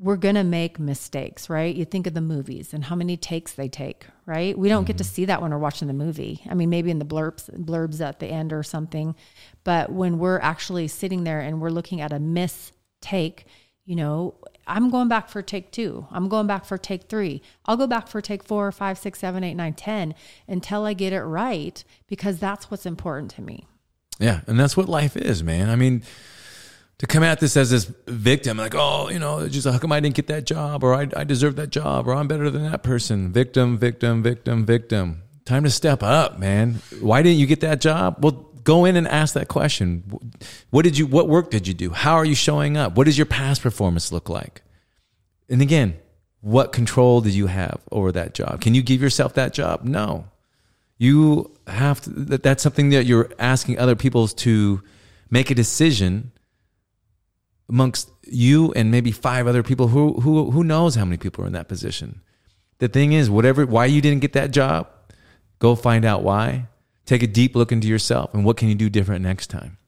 we're 0.00 0.16
going 0.16 0.36
to 0.36 0.44
make 0.44 0.78
mistakes, 0.78 1.50
right? 1.50 1.74
You 1.74 1.84
think 1.84 2.06
of 2.06 2.14
the 2.14 2.20
movies 2.20 2.72
and 2.72 2.84
how 2.84 2.94
many 2.94 3.16
takes 3.16 3.54
they 3.54 3.68
take, 3.68 4.06
right? 4.26 4.56
We 4.56 4.68
don't 4.68 4.82
mm-hmm. 4.82 4.86
get 4.86 4.98
to 4.98 5.04
mm-hmm. 5.04 5.12
see 5.12 5.24
that 5.24 5.42
when 5.42 5.50
we're 5.50 5.58
watching 5.58 5.88
the 5.88 5.94
movie. 5.94 6.40
I 6.48 6.54
mean, 6.54 6.70
maybe 6.70 6.92
in 6.92 7.00
the 7.00 7.04
blurbs 7.04 7.50
blurbs 7.64 8.00
at 8.00 8.20
the 8.20 8.28
end 8.28 8.52
or 8.52 8.62
something, 8.62 9.16
but 9.64 9.90
when 9.90 10.18
we're 10.18 10.38
actually 10.38 10.86
sitting 10.86 11.24
there 11.24 11.40
and 11.40 11.60
we're 11.60 11.70
looking 11.70 12.00
at 12.00 12.12
a 12.12 12.20
mistake, 12.20 13.46
you 13.88 13.96
know, 13.96 14.34
I'm 14.66 14.90
going 14.90 15.08
back 15.08 15.30
for 15.30 15.40
take 15.40 15.72
two. 15.72 16.06
I'm 16.10 16.28
going 16.28 16.46
back 16.46 16.66
for 16.66 16.76
take 16.76 17.04
three. 17.04 17.40
I'll 17.64 17.78
go 17.78 17.86
back 17.86 18.06
for 18.06 18.20
take 18.20 18.44
four, 18.44 18.70
five, 18.70 18.98
six, 18.98 19.18
seven, 19.18 19.42
eight, 19.42 19.54
nine, 19.54 19.72
ten 19.72 20.14
until 20.46 20.84
I 20.84 20.92
get 20.92 21.14
it 21.14 21.22
right 21.22 21.82
because 22.06 22.38
that's 22.38 22.70
what's 22.70 22.84
important 22.84 23.30
to 23.36 23.42
me. 23.42 23.66
Yeah, 24.18 24.42
and 24.46 24.60
that's 24.60 24.76
what 24.76 24.90
life 24.90 25.16
is, 25.16 25.42
man. 25.42 25.70
I 25.70 25.76
mean, 25.76 26.02
to 26.98 27.06
come 27.06 27.22
at 27.22 27.40
this 27.40 27.56
as 27.56 27.70
this 27.70 27.90
victim, 28.06 28.58
like, 28.58 28.74
oh, 28.76 29.08
you 29.08 29.18
know, 29.18 29.48
just 29.48 29.66
how 29.66 29.78
come 29.78 29.90
I 29.90 30.00
didn't 30.00 30.16
get 30.16 30.26
that 30.26 30.44
job, 30.44 30.84
or 30.84 30.94
I, 30.94 31.08
I 31.16 31.24
deserve 31.24 31.56
that 31.56 31.70
job, 31.70 32.06
or 32.06 32.14
I'm 32.14 32.28
better 32.28 32.50
than 32.50 32.70
that 32.70 32.82
person. 32.82 33.32
Victim, 33.32 33.78
victim, 33.78 34.22
victim, 34.22 34.66
victim. 34.66 35.22
Time 35.46 35.64
to 35.64 35.70
step 35.70 36.02
up, 36.02 36.38
man. 36.38 36.82
Why 37.00 37.22
didn't 37.22 37.38
you 37.38 37.46
get 37.46 37.60
that 37.60 37.80
job? 37.80 38.22
Well, 38.22 38.47
go 38.64 38.84
in 38.84 38.96
and 38.96 39.06
ask 39.08 39.34
that 39.34 39.48
question. 39.48 40.04
What 40.70 40.82
did 40.82 40.98
you? 40.98 41.06
What 41.06 41.28
work 41.28 41.50
did 41.50 41.66
you 41.66 41.74
do? 41.74 41.90
How 41.90 42.14
are 42.14 42.24
you 42.24 42.34
showing 42.34 42.76
up? 42.76 42.96
What 42.96 43.04
does 43.04 43.18
your 43.18 43.26
past 43.26 43.62
performance 43.62 44.12
look 44.12 44.28
like? 44.28 44.62
And 45.48 45.62
again, 45.62 45.98
what 46.40 46.72
control 46.72 47.20
did 47.20 47.34
you 47.34 47.46
have 47.46 47.80
over 47.90 48.12
that 48.12 48.34
job? 48.34 48.60
Can 48.60 48.74
you 48.74 48.82
give 48.82 49.00
yourself 49.00 49.34
that 49.34 49.52
job? 49.52 49.84
No. 49.84 50.26
You 50.98 51.52
have 51.66 52.00
to. 52.02 52.10
That, 52.10 52.42
that's 52.42 52.62
something 52.62 52.90
that 52.90 53.04
you're 53.04 53.30
asking 53.38 53.78
other 53.78 53.96
people 53.96 54.28
to 54.28 54.82
make 55.30 55.50
a 55.50 55.54
decision 55.54 56.32
amongst 57.68 58.10
you 58.24 58.72
and 58.72 58.90
maybe 58.90 59.12
five 59.12 59.46
other 59.46 59.62
people 59.62 59.88
who 59.88 60.14
who 60.20 60.50
who 60.50 60.64
knows 60.64 60.94
how 60.94 61.04
many 61.04 61.18
people 61.18 61.44
are 61.44 61.46
in 61.46 61.52
that 61.52 61.68
position. 61.68 62.20
The 62.78 62.88
thing 62.88 63.12
is, 63.12 63.28
whatever 63.28 63.66
why 63.66 63.86
you 63.86 64.00
didn't 64.00 64.20
get 64.20 64.32
that 64.34 64.50
job, 64.50 64.88
go 65.58 65.74
find 65.74 66.04
out 66.04 66.22
why. 66.22 66.66
Take 67.08 67.22
a 67.22 67.26
deep 67.26 67.56
look 67.56 67.72
into 67.72 67.88
yourself 67.88 68.34
and 68.34 68.44
what 68.44 68.58
can 68.58 68.68
you 68.68 68.74
do 68.74 68.90
different 68.90 69.22
next 69.22 69.46
time. 69.46 69.78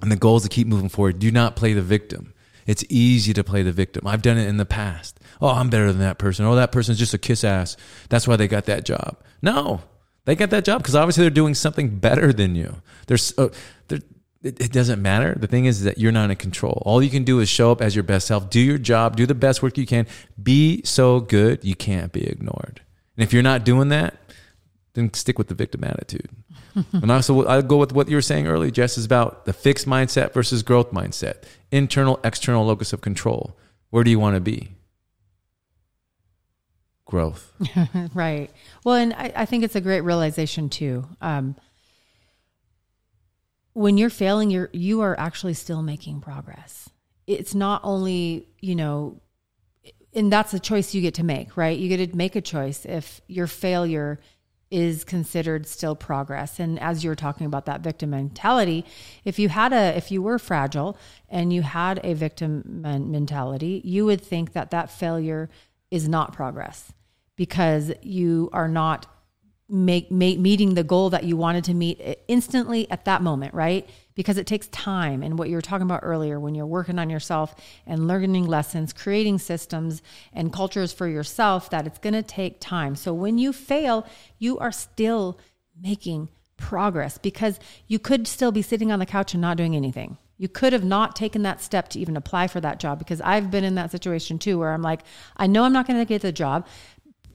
And 0.00 0.10
the 0.10 0.16
goal 0.16 0.38
is 0.38 0.42
to 0.42 0.48
keep 0.48 0.66
moving 0.66 0.88
forward. 0.88 1.20
Do 1.20 1.30
not 1.30 1.54
play 1.54 1.72
the 1.74 1.80
victim. 1.80 2.34
It's 2.66 2.84
easy 2.88 3.32
to 3.34 3.44
play 3.44 3.62
the 3.62 3.70
victim. 3.70 4.04
I've 4.04 4.20
done 4.20 4.36
it 4.36 4.48
in 4.48 4.56
the 4.56 4.66
past. 4.66 5.20
Oh, 5.40 5.50
I'm 5.50 5.70
better 5.70 5.92
than 5.92 6.00
that 6.00 6.18
person. 6.18 6.44
Oh, 6.44 6.56
that 6.56 6.72
person's 6.72 6.98
just 6.98 7.14
a 7.14 7.18
kiss 7.18 7.44
ass. 7.44 7.76
That's 8.08 8.26
why 8.26 8.34
they 8.34 8.48
got 8.48 8.64
that 8.64 8.84
job. 8.84 9.16
No, 9.40 9.82
they 10.24 10.34
got 10.34 10.50
that 10.50 10.64
job 10.64 10.82
because 10.82 10.96
obviously 10.96 11.22
they're 11.22 11.30
doing 11.30 11.54
something 11.54 12.00
better 12.00 12.32
than 12.32 12.56
you. 12.56 12.82
There's, 13.06 13.32
uh, 13.38 13.50
it, 13.88 14.02
it 14.42 14.72
doesn't 14.72 15.00
matter. 15.00 15.36
The 15.38 15.46
thing 15.46 15.66
is 15.66 15.84
that 15.84 15.98
you're 15.98 16.10
not 16.10 16.30
in 16.30 16.36
control. 16.36 16.82
All 16.84 17.00
you 17.00 17.10
can 17.10 17.22
do 17.22 17.38
is 17.38 17.48
show 17.48 17.70
up 17.70 17.80
as 17.80 17.94
your 17.94 18.02
best 18.02 18.26
self, 18.26 18.50
do 18.50 18.58
your 18.58 18.78
job, 18.78 19.14
do 19.14 19.24
the 19.24 19.36
best 19.36 19.62
work 19.62 19.78
you 19.78 19.86
can, 19.86 20.08
be 20.42 20.82
so 20.82 21.20
good 21.20 21.64
you 21.64 21.76
can't 21.76 22.10
be 22.10 22.26
ignored. 22.26 22.80
And 23.16 23.22
if 23.22 23.32
you're 23.32 23.44
not 23.44 23.64
doing 23.64 23.90
that, 23.90 24.16
then 24.96 25.14
stick 25.14 25.38
with 25.38 25.48
the 25.48 25.54
victim 25.54 25.84
attitude. 25.84 26.30
and 26.92 27.12
also, 27.12 27.46
I 27.46 27.62
go 27.62 27.76
with 27.76 27.92
what 27.92 28.08
you 28.08 28.16
were 28.16 28.22
saying 28.22 28.46
earlier, 28.48 28.70
Jess, 28.70 28.98
is 28.98 29.04
about 29.04 29.44
the 29.44 29.52
fixed 29.52 29.86
mindset 29.86 30.32
versus 30.32 30.62
growth 30.62 30.90
mindset, 30.90 31.44
internal, 31.70 32.18
external 32.24 32.66
locus 32.66 32.92
of 32.92 33.00
control. 33.00 33.56
Where 33.90 34.02
do 34.02 34.10
you 34.10 34.18
want 34.18 34.34
to 34.34 34.40
be? 34.40 34.72
Growth. 37.04 37.52
right. 38.14 38.50
Well, 38.84 38.96
and 38.96 39.12
I, 39.14 39.32
I, 39.36 39.44
think 39.44 39.62
it's 39.62 39.76
a 39.76 39.80
great 39.80 40.00
realization 40.00 40.68
too. 40.68 41.06
Um, 41.20 41.54
when 43.74 43.96
you're 43.96 44.10
failing, 44.10 44.50
you're 44.50 44.70
you 44.72 45.02
are 45.02 45.18
actually 45.20 45.54
still 45.54 45.82
making 45.82 46.20
progress. 46.20 46.88
It's 47.28 47.54
not 47.54 47.80
only, 47.84 48.48
you 48.60 48.74
know, 48.74 49.20
and 50.14 50.32
that's 50.32 50.54
a 50.54 50.58
choice 50.58 50.94
you 50.94 51.02
get 51.02 51.14
to 51.14 51.24
make, 51.24 51.56
right? 51.56 51.78
You 51.78 51.94
get 51.94 52.10
to 52.10 52.16
make 52.16 52.34
a 52.34 52.40
choice 52.40 52.84
if 52.84 53.20
your 53.28 53.46
failure 53.46 54.18
is 54.70 55.04
considered 55.04 55.66
still 55.66 55.94
progress. 55.94 56.58
And 56.58 56.78
as 56.80 57.04
you're 57.04 57.14
talking 57.14 57.46
about 57.46 57.66
that 57.66 57.80
victim 57.80 58.10
mentality, 58.10 58.84
if 59.24 59.38
you 59.38 59.48
had 59.48 59.72
a 59.72 59.96
if 59.96 60.10
you 60.10 60.22
were 60.22 60.38
fragile 60.38 60.96
and 61.28 61.52
you 61.52 61.62
had 61.62 62.00
a 62.04 62.14
victim 62.14 62.62
mentality, 62.66 63.80
you 63.84 64.04
would 64.04 64.20
think 64.20 64.52
that 64.52 64.70
that 64.70 64.90
failure 64.90 65.48
is 65.90 66.08
not 66.08 66.32
progress 66.32 66.92
because 67.36 67.92
you 68.02 68.50
are 68.52 68.68
not 68.68 69.06
make, 69.68 70.10
make 70.10 70.38
meeting 70.38 70.74
the 70.74 70.84
goal 70.84 71.10
that 71.10 71.24
you 71.24 71.36
wanted 71.36 71.64
to 71.64 71.74
meet 71.74 72.00
instantly 72.28 72.88
at 72.90 73.04
that 73.04 73.22
moment, 73.22 73.52
right? 73.52 73.88
Because 74.14 74.38
it 74.38 74.46
takes 74.46 74.68
time. 74.68 75.22
And 75.22 75.38
what 75.38 75.48
you 75.48 75.56
were 75.56 75.62
talking 75.62 75.86
about 75.86 76.00
earlier, 76.02 76.38
when 76.38 76.54
you're 76.54 76.66
working 76.66 76.98
on 76.98 77.10
yourself 77.10 77.54
and 77.86 78.06
learning 78.06 78.46
lessons, 78.46 78.92
creating 78.92 79.38
systems 79.38 80.02
and 80.32 80.52
cultures 80.52 80.92
for 80.92 81.08
yourself, 81.08 81.68
that 81.70 81.86
it's 81.86 81.98
going 81.98 82.14
to 82.14 82.22
take 82.22 82.60
time. 82.60 82.94
So 82.94 83.12
when 83.12 83.38
you 83.38 83.52
fail, 83.52 84.06
you 84.38 84.58
are 84.58 84.72
still 84.72 85.38
making 85.80 86.28
progress 86.56 87.18
because 87.18 87.58
you 87.86 87.98
could 87.98 88.26
still 88.26 88.52
be 88.52 88.62
sitting 88.62 88.90
on 88.90 88.98
the 88.98 89.06
couch 89.06 89.34
and 89.34 89.40
not 89.40 89.56
doing 89.56 89.76
anything. 89.76 90.16
You 90.38 90.48
could 90.48 90.72
have 90.74 90.84
not 90.84 91.16
taken 91.16 91.42
that 91.42 91.62
step 91.62 91.88
to 91.88 92.00
even 92.00 92.16
apply 92.16 92.48
for 92.48 92.60
that 92.60 92.78
job 92.78 92.98
because 92.98 93.20
I've 93.22 93.50
been 93.50 93.64
in 93.64 93.74
that 93.76 93.90
situation 93.90 94.38
too, 94.38 94.58
where 94.58 94.72
I'm 94.72 94.82
like, 94.82 95.00
I 95.36 95.46
know 95.46 95.64
I'm 95.64 95.72
not 95.72 95.86
going 95.86 95.98
to 95.98 96.04
get 96.04 96.22
the 96.22 96.32
job. 96.32 96.66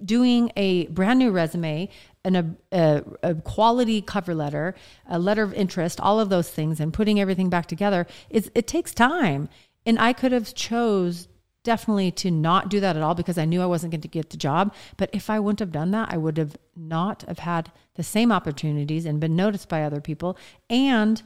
Doing 0.03 0.51
a 0.55 0.87
brand 0.87 1.19
new 1.19 1.31
resume, 1.31 1.89
an, 2.23 2.57
a, 2.71 3.03
a, 3.23 3.35
quality 3.35 4.01
cover 4.01 4.33
letter, 4.33 4.75
a 5.07 5.19
letter 5.19 5.43
of 5.43 5.53
interest, 5.53 5.99
all 5.99 6.19
of 6.19 6.29
those 6.29 6.49
things, 6.49 6.79
and 6.79 6.93
putting 6.93 7.19
everything 7.19 7.49
back 7.49 7.67
together, 7.67 8.07
is 8.29 8.51
it 8.55 8.67
takes 8.67 8.93
time. 8.93 9.49
And 9.85 9.99
I 9.99 10.13
could 10.13 10.31
have 10.31 10.53
chose 10.53 11.27
definitely 11.63 12.11
to 12.11 12.31
not 12.31 12.69
do 12.69 12.79
that 12.79 12.95
at 12.95 13.03
all 13.03 13.15
because 13.15 13.37
I 13.37 13.45
knew 13.45 13.61
I 13.61 13.67
wasn't 13.67 13.91
going 13.91 14.01
to 14.01 14.07
get 14.07 14.29
the 14.29 14.37
job. 14.37 14.73
But 14.97 15.09
if 15.13 15.29
I 15.29 15.39
wouldn't 15.39 15.59
have 15.59 15.71
done 15.71 15.91
that, 15.91 16.11
I 16.11 16.17
would 16.17 16.37
have 16.37 16.57
not 16.75 17.23
have 17.27 17.39
had 17.39 17.71
the 17.95 18.03
same 18.03 18.31
opportunities 18.31 19.05
and 19.05 19.19
been 19.19 19.35
noticed 19.35 19.69
by 19.69 19.83
other 19.83 20.01
people. 20.01 20.37
And 20.69 21.21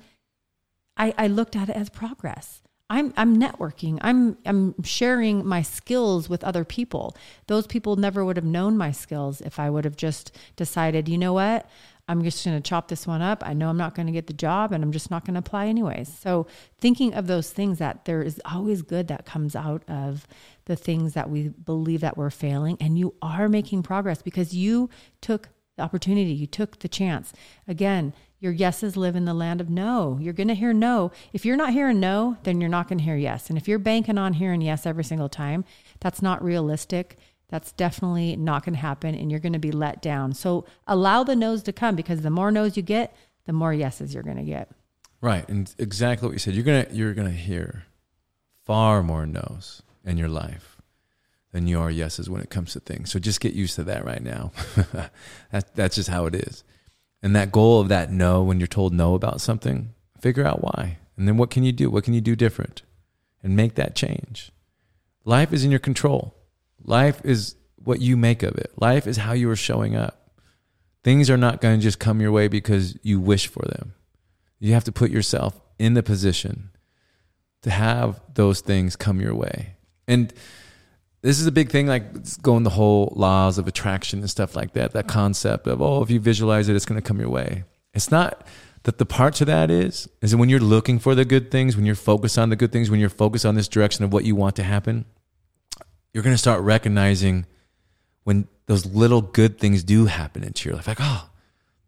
I, 0.97 1.13
I 1.17 1.27
looked 1.27 1.55
at 1.55 1.69
it 1.69 1.75
as 1.75 1.89
progress. 1.89 2.61
I'm 2.89 3.13
I'm 3.17 3.37
networking. 3.37 3.97
I'm 4.01 4.37
I'm 4.45 4.81
sharing 4.83 5.45
my 5.45 5.63
skills 5.63 6.29
with 6.29 6.43
other 6.43 6.63
people. 6.63 7.15
Those 7.47 7.65
people 7.65 7.95
never 7.95 8.23
would 8.23 8.35
have 8.35 8.45
known 8.45 8.77
my 8.77 8.91
skills 8.91 9.41
if 9.41 9.59
I 9.59 9.69
would 9.69 9.85
have 9.85 9.95
just 9.95 10.35
decided, 10.55 11.09
you 11.09 11.17
know 11.17 11.33
what? 11.33 11.67
I'm 12.07 12.23
just 12.23 12.45
going 12.45 12.55
to 12.55 12.61
chop 12.61 12.87
this 12.87 13.07
one 13.07 13.21
up. 13.21 13.41
I 13.45 13.53
know 13.53 13.69
I'm 13.69 13.77
not 13.77 13.95
going 13.95 14.05
to 14.05 14.11
get 14.11 14.27
the 14.27 14.33
job 14.33 14.71
and 14.71 14.83
I'm 14.83 14.91
just 14.91 15.09
not 15.09 15.25
going 15.25 15.33
to 15.33 15.39
apply 15.39 15.67
anyways. 15.67 16.15
So, 16.15 16.45
thinking 16.77 17.15
of 17.15 17.25
those 17.27 17.49
things 17.49 17.79
that 17.79 18.05
there 18.05 18.21
is 18.21 18.39
always 18.45 18.83
good 18.83 19.07
that 19.07 19.25
comes 19.25 19.55
out 19.55 19.83
of 19.87 20.27
the 20.65 20.75
things 20.75 21.13
that 21.13 21.29
we 21.29 21.49
believe 21.49 22.01
that 22.01 22.17
we're 22.17 22.29
failing 22.29 22.77
and 22.79 22.99
you 22.99 23.15
are 23.21 23.49
making 23.49 23.83
progress 23.83 24.21
because 24.21 24.53
you 24.53 24.89
took 25.19 25.49
the 25.77 25.83
opportunity, 25.83 26.31
you 26.31 26.47
took 26.47 26.79
the 26.79 26.87
chance. 26.87 27.33
Again, 27.67 28.13
your 28.45 28.53
yeses 28.53 28.95
live 28.95 29.15
in 29.15 29.25
the 29.25 29.33
land 29.33 29.59
of 29.59 29.69
no. 29.71 30.19
You're 30.21 30.31
going 30.31 30.47
to 30.49 30.55
hear 30.55 30.71
no. 30.71 31.11
If 31.33 31.45
you're 31.45 31.57
not 31.57 31.73
hearing 31.73 31.99
no, 31.99 32.37
then 32.43 32.61
you're 32.61 32.69
not 32.69 32.87
going 32.87 32.99
to 32.99 33.03
hear 33.03 33.17
yes. 33.17 33.49
And 33.49 33.57
if 33.57 33.67
you're 33.67 33.79
banking 33.79 34.19
on 34.19 34.33
hearing 34.33 34.61
yes 34.61 34.85
every 34.85 35.03
single 35.03 35.27
time, 35.27 35.65
that's 35.99 36.21
not 36.21 36.43
realistic. 36.43 37.17
That's 37.49 37.71
definitely 37.71 38.35
not 38.35 38.63
going 38.63 38.75
to 38.75 38.79
happen 38.79 39.15
and 39.15 39.31
you're 39.31 39.39
going 39.39 39.53
to 39.53 39.59
be 39.59 39.71
let 39.71 39.99
down. 40.01 40.33
So 40.33 40.65
allow 40.85 41.23
the 41.23 41.35
no's 41.35 41.63
to 41.63 41.73
come 41.73 41.95
because 41.95 42.21
the 42.21 42.29
more 42.29 42.51
no's 42.51 42.77
you 42.77 42.83
get, 42.83 43.15
the 43.45 43.53
more 43.53 43.73
yeses 43.73 44.13
you're 44.13 44.23
going 44.23 44.37
to 44.37 44.43
get. 44.43 44.69
Right. 45.21 45.47
And 45.49 45.73
exactly 45.79 46.27
what 46.27 46.33
you 46.33 46.39
said. 46.39 46.53
You're 46.53 46.63
going 46.63 46.85
to 46.85 46.93
you're 46.93 47.15
going 47.15 47.27
to 47.27 47.33
hear 47.33 47.85
far 48.63 49.01
more 49.01 49.25
no's 49.25 49.81
in 50.05 50.17
your 50.17 50.29
life 50.29 50.79
than 51.51 51.67
you 51.67 51.79
are 51.79 51.89
yeses 51.89 52.29
when 52.29 52.41
it 52.41 52.51
comes 52.51 52.73
to 52.73 52.79
things. 52.79 53.11
So 53.11 53.17
just 53.17 53.39
get 53.39 53.53
used 53.53 53.75
to 53.75 53.83
that 53.85 54.05
right 54.05 54.21
now. 54.21 54.51
that, 55.51 55.73
that's 55.73 55.95
just 55.95 56.09
how 56.09 56.27
it 56.27 56.35
is. 56.35 56.63
And 57.25 57.35
that 57.35 57.51
goal 57.51 57.81
of 57.81 57.89
that 57.89 58.11
no, 58.11 58.43
when 58.43 58.59
you're 58.59 58.67
told 58.67 58.93
no 58.93 59.15
about 59.15 59.41
something, 59.41 59.95
figure 60.21 60.45
out 60.45 60.61
why. 60.61 60.99
And 61.17 61.27
then 61.27 61.37
what 61.37 61.49
can 61.49 61.63
you 61.63 61.71
do? 61.71 61.89
What 61.89 62.03
can 62.03 62.13
you 62.13 62.21
do 62.21 62.35
different? 62.35 62.83
And 63.41 63.55
make 63.55 63.73
that 63.75 63.95
change. 63.95 64.51
Life 65.23 65.51
is 65.51 65.63
in 65.63 65.71
your 65.71 65.79
control. 65.79 66.35
Life 66.83 67.21
is 67.23 67.55
what 67.77 67.99
you 67.99 68.15
make 68.15 68.43
of 68.43 68.55
it. 68.59 68.71
Life 68.79 69.07
is 69.07 69.17
how 69.17 69.33
you 69.33 69.49
are 69.49 69.55
showing 69.55 69.95
up. 69.95 70.37
Things 71.03 71.31
are 71.31 71.35
not 71.35 71.61
going 71.61 71.79
to 71.79 71.83
just 71.83 71.97
come 71.97 72.21
your 72.21 72.31
way 72.31 72.47
because 72.47 72.95
you 73.01 73.19
wish 73.19 73.47
for 73.47 73.65
them. 73.69 73.95
You 74.59 74.73
have 74.73 74.83
to 74.83 74.91
put 74.91 75.09
yourself 75.09 75.59
in 75.79 75.95
the 75.95 76.03
position 76.03 76.69
to 77.63 77.71
have 77.71 78.21
those 78.35 78.61
things 78.61 78.95
come 78.95 79.19
your 79.19 79.33
way. 79.33 79.77
And 80.07 80.31
this 81.25 81.39
is 81.39 81.47
a 81.47 81.51
big 81.51 81.71
thing, 81.71 81.87
like 81.87 82.03
going 82.43 82.61
the 82.61 82.69
whole 82.69 83.11
laws 83.15 83.57
of 83.57 83.67
attraction 83.67 84.19
and 84.19 84.29
stuff 84.29 84.55
like 84.55 84.73
that. 84.73 84.91
That 84.91 85.07
concept 85.07 85.65
of 85.65 85.81
oh, 85.81 86.03
if 86.03 86.11
you 86.11 86.19
visualize 86.19 86.69
it, 86.69 86.75
it's 86.75 86.85
going 86.85 87.01
to 87.01 87.07
come 87.07 87.19
your 87.19 87.29
way. 87.29 87.63
It's 87.95 88.11
not 88.11 88.45
that 88.83 88.99
the 88.99 89.07
part 89.07 89.33
to 89.35 89.45
that 89.45 89.71
is 89.71 90.07
is 90.21 90.31
that 90.31 90.37
when 90.37 90.49
you're 90.49 90.59
looking 90.59 90.99
for 90.99 91.15
the 91.15 91.25
good 91.25 91.49
things, 91.49 91.75
when 91.75 91.83
you're 91.83 91.95
focused 91.95 92.37
on 92.37 92.49
the 92.49 92.55
good 92.55 92.71
things, 92.71 92.91
when 92.91 92.99
you're 92.99 93.09
focused 93.09 93.43
on 93.43 93.55
this 93.55 93.67
direction 93.67 94.05
of 94.05 94.13
what 94.13 94.23
you 94.23 94.35
want 94.35 94.55
to 94.57 94.63
happen, 94.63 95.05
you're 96.13 96.23
going 96.23 96.35
to 96.35 96.37
start 96.37 96.61
recognizing 96.61 97.47
when 98.23 98.47
those 98.67 98.85
little 98.85 99.21
good 99.23 99.57
things 99.59 99.83
do 99.83 100.05
happen 100.05 100.43
into 100.43 100.69
your 100.69 100.75
life. 100.75 100.87
Like 100.87 100.99
oh, 101.01 101.27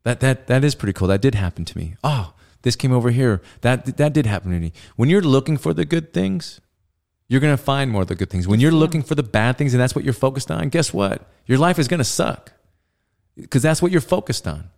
that 0.02 0.20
that 0.22 0.48
that 0.48 0.64
is 0.64 0.74
pretty 0.74 0.94
cool. 0.94 1.10
That 1.10 1.22
did 1.22 1.36
happen 1.36 1.64
to 1.64 1.78
me. 1.78 1.96
Oh, 2.04 2.34
this 2.64 2.76
came 2.76 2.92
over 2.92 3.12
here. 3.12 3.44
That 3.62 3.98
that 3.98 4.14
did 4.14 4.26
happen 4.26 4.52
to 4.52 4.60
me. 4.60 4.74
When 4.96 5.10
you're 5.10 5.22
looking 5.22 5.58
for 5.58 5.76
the 5.76 5.86
good 5.86 6.12
things, 6.12 6.60
You're 7.30 7.42
going 7.42 7.56
to 7.56 7.62
find 7.62 7.92
more 7.92 8.04
of 8.04 8.08
the 8.08 8.16
good 8.16 8.30
things. 8.30 8.48
When 8.48 8.60
you're 8.60 8.72
looking 8.72 9.04
for 9.04 9.16
the 9.16 9.24
bad 9.24 9.58
things 9.58 9.74
and 9.74 9.82
that's 9.82 9.94
what 9.96 10.04
you're 10.06 10.14
focused 10.14 10.50
on, 10.50 10.70
guess 10.70 10.94
what? 10.94 11.28
Your 11.46 11.58
life 11.58 11.78
is 11.80 11.88
going 11.88 11.98
to 12.00 12.04
suck 12.06 12.54
because 13.36 13.62
that's 13.62 13.82
what 13.82 13.92
you're 13.92 14.02
focused 14.02 14.48
on. 14.48 14.70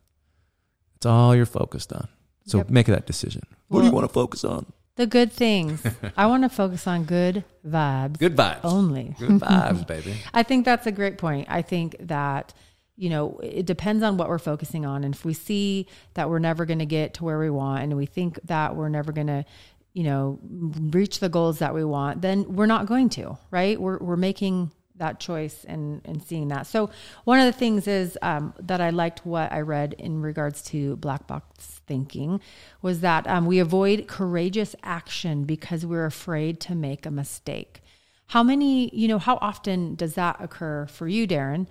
It's 0.95 1.05
all 1.05 1.35
you're 1.35 1.45
focused 1.45 1.93
on. 1.93 2.07
So 2.45 2.57
Yep. 2.59 2.69
make 2.69 2.87
that 2.87 3.05
decision. 3.05 3.43
What 3.67 3.81
do 3.81 3.87
you 3.87 3.91
want 3.93 4.07
to 4.07 4.13
focus 4.13 4.43
on? 4.43 4.65
The 4.95 5.05
good 5.05 5.31
things. 5.31 5.81
I 6.17 6.25
want 6.25 6.43
to 6.43 6.49
focus 6.49 6.87
on 6.87 7.03
good 7.05 7.43
vibes 7.65 8.17
Good 8.17 8.35
vibes. 8.35 8.59
only. 8.63 9.15
Good 9.19 9.29
vibes, 9.39 9.85
baby. 9.87 10.15
I 10.33 10.43
think 10.43 10.65
that's 10.65 10.87
a 10.87 10.91
great 10.91 11.17
point. 11.19 11.47
I 11.49 11.61
think 11.61 11.95
that, 11.99 12.53
you 12.97 13.09
know, 13.09 13.39
it 13.43 13.65
depends 13.67 14.03
on 14.03 14.17
what 14.17 14.27
we're 14.27 14.39
focusing 14.39 14.85
on. 14.85 15.03
And 15.05 15.13
if 15.13 15.23
we 15.23 15.33
see 15.33 15.85
that 16.15 16.29
we're 16.29 16.39
never 16.39 16.65
going 16.65 16.79
to 16.79 16.85
get 16.85 17.13
to 17.15 17.23
where 17.23 17.39
we 17.39 17.49
want 17.49 17.83
and 17.83 17.95
we 17.95 18.07
think 18.07 18.39
that 18.45 18.75
we're 18.75 18.89
never 18.89 19.11
going 19.13 19.27
to, 19.27 19.45
you 19.93 20.03
know, 20.03 20.39
reach 20.43 21.19
the 21.19 21.29
goals 21.29 21.59
that 21.59 21.73
we 21.73 21.83
want, 21.83 22.21
then 22.21 22.55
we're 22.55 22.65
not 22.65 22.85
going 22.85 23.09
to, 23.09 23.37
right? 23.51 23.79
We're, 23.79 23.97
we're 23.97 24.15
making 24.15 24.71
that 24.99 25.19
choice 25.19 25.65
and, 25.67 26.01
and 26.05 26.21
seeing 26.21 26.49
that. 26.49 26.67
So 26.67 26.89
one 27.23 27.39
of 27.39 27.45
the 27.45 27.57
things 27.57 27.87
is 27.87 28.17
um, 28.21 28.53
that 28.59 28.81
I 28.81 28.91
liked 28.91 29.25
what 29.25 29.51
I 29.51 29.61
read 29.61 29.93
in 29.97 30.21
regards 30.21 30.61
to 30.65 30.97
black 30.97 31.25
box 31.25 31.81
thinking 31.87 32.39
was 32.81 32.99
that 33.01 33.25
um, 33.27 33.45
we 33.45 33.59
avoid 33.59 34.07
courageous 34.07 34.75
action 34.83 35.45
because 35.45 35.85
we're 35.85 36.05
afraid 36.05 36.59
to 36.61 36.75
make 36.75 37.05
a 37.05 37.11
mistake. 37.11 37.81
How 38.27 38.43
many, 38.43 38.93
you 38.95 39.07
know, 39.07 39.17
how 39.17 39.39
often 39.41 39.95
does 39.95 40.13
that 40.13 40.37
occur 40.39 40.85
for 40.85 41.07
you, 41.07 41.27
Darren, 41.27 41.67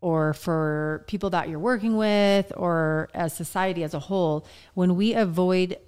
or 0.00 0.32
for 0.32 1.04
people 1.06 1.30
that 1.30 1.48
you're 1.48 1.58
working 1.58 1.96
with, 1.96 2.52
or 2.56 3.10
as 3.14 3.36
society 3.36 3.84
as 3.84 3.94
a 3.94 4.00
whole, 4.00 4.46
when 4.74 4.96
we 4.96 5.12
avoid 5.12 5.78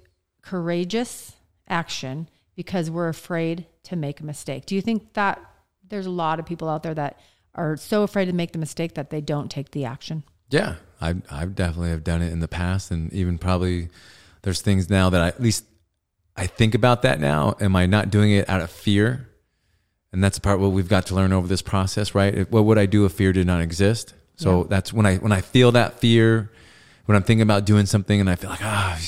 courageous 0.43 1.32
action 1.67 2.29
because 2.55 2.89
we're 2.91 3.09
afraid 3.09 3.65
to 3.83 3.95
make 3.95 4.19
a 4.19 4.25
mistake? 4.25 4.65
Do 4.65 4.75
you 4.75 4.81
think 4.81 5.13
that 5.13 5.39
there's 5.87 6.05
a 6.05 6.11
lot 6.11 6.39
of 6.39 6.45
people 6.45 6.69
out 6.69 6.83
there 6.83 6.93
that 6.93 7.19
are 7.55 7.77
so 7.77 8.03
afraid 8.03 8.25
to 8.25 8.33
make 8.33 8.51
the 8.51 8.59
mistake 8.59 8.95
that 8.95 9.09
they 9.09 9.21
don't 9.21 9.49
take 9.49 9.71
the 9.71 9.85
action? 9.85 10.23
Yeah, 10.49 10.75
I 11.01 11.15
I 11.31 11.45
definitely 11.45 11.89
have 11.89 12.03
done 12.03 12.21
it 12.21 12.31
in 12.31 12.39
the 12.39 12.47
past, 12.47 12.91
and 12.91 13.11
even 13.13 13.37
probably 13.37 13.89
there's 14.43 14.61
things 14.61 14.89
now 14.89 15.09
that 15.09 15.21
I 15.21 15.27
at 15.29 15.41
least 15.41 15.65
I 16.35 16.47
think 16.47 16.75
about 16.75 17.01
that 17.03 17.19
now. 17.19 17.55
Am 17.59 17.75
I 17.75 17.85
not 17.85 18.09
doing 18.09 18.31
it 18.31 18.49
out 18.49 18.61
of 18.61 18.69
fear? 18.71 19.29
And 20.11 20.23
that's 20.23 20.37
the 20.37 20.41
part 20.41 20.59
what 20.59 20.71
we've 20.71 20.87
got 20.87 21.07
to 21.07 21.15
learn 21.15 21.33
over 21.33 21.47
this 21.47 21.63
process, 21.63 22.13
right? 22.13 22.49
What 22.51 22.65
would 22.65 22.77
I 22.77 22.85
do 22.85 23.05
if 23.05 23.13
fear 23.13 23.33
did 23.33 23.47
not 23.47 23.61
exist? 23.61 24.13
So 24.35 24.61
Yeah. 24.61 24.67
that's 24.69 24.93
when 24.93 25.05
I 25.07 25.17
when 25.17 25.31
I 25.31 25.41
feel 25.41 25.71
that 25.71 25.99
fear, 25.99 26.51
when 27.05 27.15
I'm 27.15 27.23
thinking 27.23 27.41
about 27.41 27.65
doing 27.65 27.85
something, 27.87 28.19
and 28.19 28.29
I 28.29 28.35
feel 28.35 28.49
like 28.51 28.63
ah. 28.63 28.99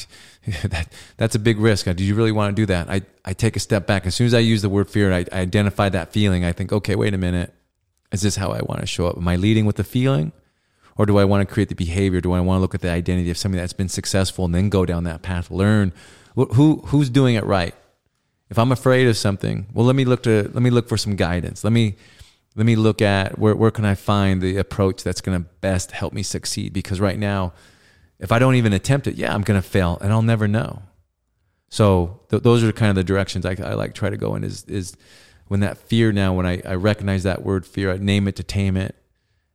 that 0.64 0.92
that's 1.18 1.36
a 1.36 1.40
big 1.40 1.60
risk. 1.60 1.94
Do 1.96 2.04
you 2.04 2.16
really 2.16 2.32
want 2.32 2.56
to 2.56 2.62
do 2.62 2.66
that? 2.68 2.90
I, 2.90 3.02
I 3.24 3.34
take 3.34 3.56
a 3.56 3.60
step 3.60 3.88
back. 3.88 4.06
As 4.06 4.16
soon 4.16 4.28
as 4.28 4.34
I 4.34 4.40
use 4.40 4.62
the 4.62 4.70
word 4.70 4.90
fear, 4.90 5.12
I, 5.12 5.26
I 5.32 5.40
identify 5.40 5.90
that 5.90 6.12
feeling. 6.12 6.46
I 6.46 6.52
think, 6.52 6.72
okay, 6.72 6.96
wait 6.96 7.14
a 7.14 7.18
minute. 7.18 7.54
Is 8.12 8.22
this 8.22 8.36
how 8.36 8.52
I 8.52 8.62
want 8.62 8.82
to 8.82 8.88
show 8.88 9.08
up? 9.08 9.18
Am 9.18 9.28
I 9.28 9.36
leading 9.36 9.66
with 9.66 9.78
the 9.78 9.84
feeling? 9.84 10.32
Or 10.98 11.06
do 11.06 11.18
I 11.18 11.26
want 11.26 11.48
to 11.48 11.52
create 11.52 11.70
the 11.70 11.76
behavior? 11.76 12.22
Do 12.22 12.32
I 12.32 12.40
want 12.40 12.58
to 12.58 12.62
look 12.62 12.76
at 12.76 12.82
the 12.82 12.90
identity 12.90 13.30
of 13.30 13.38
somebody 13.38 13.60
that's 13.60 13.74
been 13.74 13.90
successful 13.90 14.46
and 14.46 14.56
then 14.56 14.70
go 14.70 14.86
down 14.86 15.04
that 15.04 15.22
path, 15.24 15.52
learn 15.52 15.92
wh- 16.38 16.54
who 16.54 16.84
who's 16.86 17.10
doing 17.10 17.36
it 17.36 17.44
right? 17.44 17.76
If 18.50 18.60
I'm 18.60 18.72
afraid 18.72 19.08
of 19.08 19.18
something, 19.18 19.66
well, 19.74 19.86
let 19.86 19.96
me 19.96 20.06
look 20.06 20.24
to 20.24 20.50
let 20.54 20.62
me 20.62 20.70
look 20.70 20.88
for 20.88 20.98
some 20.98 21.16
guidance. 21.16 21.64
Let 21.64 21.74
me 21.74 21.98
let 22.56 22.66
me 22.66 22.76
look 22.76 23.02
at 23.02 23.38
where 23.38 23.56
where 23.56 23.72
can 23.72 23.84
I 23.84 23.96
find 23.96 24.42
the 24.42 24.58
approach 24.58 25.04
that's 25.04 25.20
going 25.20 25.38
to 25.42 25.50
best 25.60 25.92
help 25.92 26.14
me 26.14 26.24
succeed? 26.24 26.72
Because 26.72 27.02
right 27.02 27.20
now, 27.20 27.54
if 28.20 28.32
I 28.32 28.40
don't 28.40 28.56
even 28.56 28.74
attempt 28.74 29.08
it, 29.08 29.16
yeah, 29.16 29.34
I'm 29.34 29.42
going 29.42 29.62
to 29.62 29.68
fail 29.68 29.98
and 30.02 30.12
I'll 30.12 30.22
never 30.22 30.48
know. 30.48 30.82
So 31.70 32.22
th- 32.30 32.44
those 32.44 32.64
are 32.64 32.72
kind 32.72 32.90
of 32.90 32.96
the 32.96 33.04
directions 33.04 33.46
I, 33.46 33.56
I 33.62 33.74
like 33.74 33.94
try 33.94 34.10
to 34.10 34.18
go 34.18 34.36
in. 34.36 34.44
Is 34.44 34.64
is 34.66 34.96
when 35.48 35.60
that 35.60 35.78
fear 35.78 36.12
now 36.12 36.34
when 36.34 36.46
I, 36.46 36.62
I 36.66 36.76
recognize 36.76 37.24
that 37.24 37.44
word 37.44 37.66
fear, 37.66 37.92
I 37.92 37.98
name 37.98 38.28
it 38.28 38.36
to 38.38 38.44
tame 38.44 38.78
it, 38.78 38.96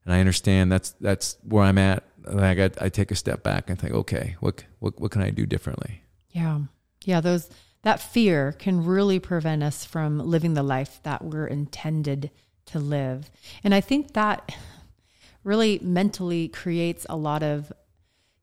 and 0.04 0.14
I 0.14 0.20
understand 0.20 0.70
that's 0.70 0.90
that's 1.00 1.36
where 1.44 1.64
I'm 1.64 1.78
at. 1.78 2.04
And 2.26 2.40
I 2.40 2.54
got 2.54 2.80
I 2.82 2.88
take 2.88 3.10
a 3.10 3.14
step 3.14 3.42
back 3.42 3.70
and 3.70 3.78
think, 3.78 3.94
okay, 3.94 4.36
what 4.40 4.64
what 4.80 5.00
what 5.00 5.10
can 5.10 5.22
I 5.22 5.30
do 5.30 5.46
differently? 5.46 6.02
Yeah. 6.30 6.60
Yeah, 7.04 7.20
those 7.20 7.48
that 7.82 8.00
fear 8.00 8.52
can 8.52 8.84
really 8.84 9.18
prevent 9.18 9.62
us 9.62 9.84
from 9.84 10.18
living 10.18 10.54
the 10.54 10.62
life 10.62 11.00
that 11.02 11.24
we're 11.24 11.46
intended 11.46 12.30
to 12.66 12.78
live. 12.78 13.30
And 13.64 13.74
I 13.74 13.80
think 13.80 14.12
that 14.12 14.54
really 15.44 15.78
mentally 15.82 16.48
creates 16.48 17.06
a 17.08 17.16
lot 17.16 17.42
of 17.42 17.72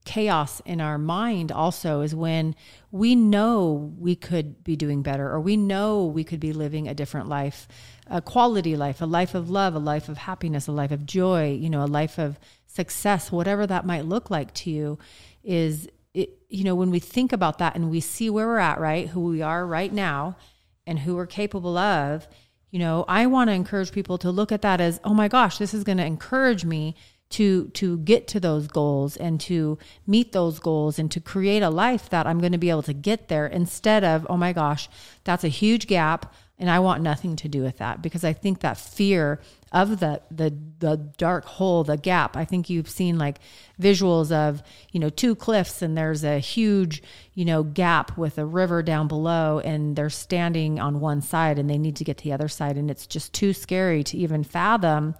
chaos 0.07 0.61
in 0.65 0.79
our 0.79 0.97
mind 0.97 1.51
also 1.51 1.99
is 1.99 2.15
when 2.15 2.55
we 2.91 3.13
know 3.13 3.93
we 3.99 4.15
could 4.15 4.63
be 4.63 4.77
doing 4.77 5.03
better 5.03 5.29
or 5.29 5.41
we 5.41 5.57
know 5.57 6.05
we 6.05 6.23
could 6.23 6.39
be 6.39 6.53
living 6.53 6.87
a 6.87 6.93
different 6.93 7.27
life 7.27 7.67
a 8.09 8.21
quality 8.21 8.77
life 8.77 9.01
a 9.01 9.05
life 9.05 9.35
of 9.35 9.49
love 9.49 9.75
a 9.75 9.79
life 9.79 10.07
of 10.07 10.17
happiness 10.17 10.65
a 10.65 10.71
life 10.71 10.91
of 10.91 11.05
joy 11.05 11.51
you 11.51 11.69
know 11.69 11.83
a 11.83 11.85
life 11.85 12.17
of 12.17 12.39
success 12.67 13.33
whatever 13.33 13.67
that 13.67 13.85
might 13.85 14.05
look 14.05 14.31
like 14.31 14.53
to 14.53 14.69
you 14.69 14.97
is 15.43 15.89
it, 16.13 16.29
you 16.47 16.63
know 16.63 16.73
when 16.73 16.89
we 16.89 16.99
think 16.99 17.33
about 17.33 17.57
that 17.57 17.75
and 17.75 17.91
we 17.91 17.99
see 17.99 18.29
where 18.29 18.47
we're 18.47 18.57
at 18.59 18.79
right 18.79 19.09
who 19.09 19.25
we 19.25 19.41
are 19.41 19.67
right 19.67 19.91
now 19.91 20.37
and 20.85 20.99
who 20.99 21.17
we're 21.17 21.27
capable 21.27 21.77
of 21.77 22.25
you 22.71 22.79
know 22.79 23.03
i 23.09 23.25
want 23.25 23.49
to 23.49 23.53
encourage 23.53 23.91
people 23.91 24.17
to 24.17 24.31
look 24.31 24.53
at 24.53 24.61
that 24.61 24.79
as 24.79 25.01
oh 25.03 25.13
my 25.13 25.27
gosh 25.27 25.57
this 25.57 25.73
is 25.73 25.83
going 25.83 25.97
to 25.97 26.05
encourage 26.05 26.63
me 26.63 26.95
to 27.29 27.67
to 27.69 27.97
get 27.99 28.27
to 28.29 28.39
those 28.39 28.67
goals 28.67 29.17
and 29.17 29.39
to 29.41 29.77
meet 30.05 30.31
those 30.31 30.59
goals 30.59 30.97
and 30.97 31.11
to 31.11 31.19
create 31.19 31.61
a 31.61 31.69
life 31.69 32.09
that 32.09 32.25
I'm 32.25 32.39
going 32.39 32.53
to 32.53 32.57
be 32.57 32.69
able 32.69 32.83
to 32.83 32.93
get 32.93 33.27
there 33.27 33.47
instead 33.47 34.03
of 34.03 34.25
oh 34.29 34.37
my 34.37 34.53
gosh 34.53 34.89
that's 35.23 35.43
a 35.43 35.49
huge 35.49 35.87
gap 35.87 36.33
and 36.59 36.69
I 36.69 36.79
want 36.79 37.03
nothing 37.03 37.35
to 37.37 37.47
do 37.47 37.61
with 37.61 37.77
that. 37.77 38.01
Because 38.01 38.23
I 38.23 38.33
think 38.33 38.61
that 38.61 38.77
fear 38.77 39.39
of 39.73 39.99
the 39.99 40.21
the 40.31 40.57
the 40.79 40.95
dark 41.17 41.43
hole 41.43 41.83
the 41.83 41.97
gap 41.97 42.37
I 42.37 42.45
think 42.45 42.69
you've 42.69 42.89
seen 42.89 43.17
like 43.17 43.39
visuals 43.81 44.31
of 44.31 44.63
you 44.93 44.99
know 45.01 45.09
two 45.09 45.35
cliffs 45.35 45.81
and 45.81 45.97
there's 45.97 46.23
a 46.23 46.39
huge 46.39 47.03
you 47.33 47.43
know 47.43 47.63
gap 47.63 48.17
with 48.17 48.37
a 48.37 48.45
river 48.45 48.81
down 48.81 49.09
below 49.09 49.59
and 49.59 49.97
they're 49.97 50.09
standing 50.09 50.79
on 50.79 51.01
one 51.01 51.21
side 51.21 51.59
and 51.59 51.69
they 51.69 51.77
need 51.77 51.97
to 51.97 52.05
get 52.05 52.17
to 52.19 52.23
the 52.23 52.31
other 52.31 52.47
side 52.47 52.77
and 52.77 52.89
it's 52.89 53.05
just 53.05 53.33
too 53.33 53.51
scary 53.51 54.05
to 54.05 54.17
even 54.17 54.41
fathom 54.41 55.15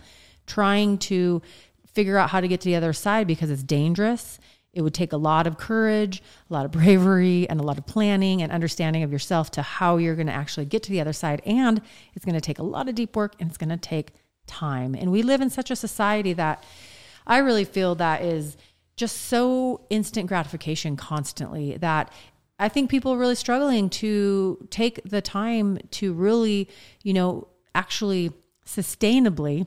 trying 0.45 0.97
to 0.97 1.41
figure 1.97 2.19
out 2.19 2.29
how 2.29 2.39
to 2.39 2.47
get 2.47 2.61
to 2.61 2.65
the 2.65 2.75
other 2.75 2.93
side 2.93 3.25
because 3.25 3.49
it's 3.49 3.63
dangerous. 3.63 4.39
It 4.71 4.83
would 4.83 4.93
take 4.93 5.13
a 5.13 5.17
lot 5.17 5.47
of 5.47 5.57
courage, 5.57 6.21
a 6.47 6.53
lot 6.53 6.63
of 6.63 6.71
bravery, 6.71 7.49
and 7.49 7.59
a 7.59 7.63
lot 7.63 7.79
of 7.79 7.87
planning 7.87 8.43
and 8.43 8.51
understanding 8.51 9.01
of 9.01 9.11
yourself 9.11 9.49
to 9.51 9.63
how 9.63 9.97
you're 9.97 10.13
going 10.13 10.27
to 10.27 10.33
actually 10.33 10.67
get 10.67 10.83
to 10.83 10.91
the 10.91 11.01
other 11.01 11.11
side. 11.11 11.41
And 11.43 11.81
it's 12.13 12.23
going 12.23 12.35
to 12.35 12.41
take 12.41 12.59
a 12.59 12.63
lot 12.63 12.87
of 12.87 12.93
deep 12.93 13.15
work 13.15 13.33
and 13.39 13.49
it's 13.49 13.57
going 13.57 13.71
to 13.71 13.77
take 13.77 14.11
time. 14.45 14.93
And 14.93 15.11
we 15.11 15.23
live 15.23 15.41
in 15.41 15.49
such 15.49 15.71
a 15.71 15.75
society 15.75 16.33
that 16.33 16.63
I 17.25 17.39
really 17.39 17.65
feel 17.65 17.95
that 17.95 18.21
is 18.21 18.57
just 18.95 19.17
so 19.23 19.81
instant 19.89 20.27
gratification 20.27 20.97
constantly 20.97 21.77
that 21.77 22.13
I 22.59 22.69
think 22.69 22.91
people 22.91 23.11
are 23.11 23.17
really 23.17 23.33
struggling 23.33 23.89
to 24.01 24.67
take 24.69 25.01
the 25.03 25.23
time 25.23 25.79
to 25.91 26.13
really, 26.13 26.69
you 27.01 27.13
know, 27.13 27.47
actually 27.73 28.33
sustainably 28.67 29.65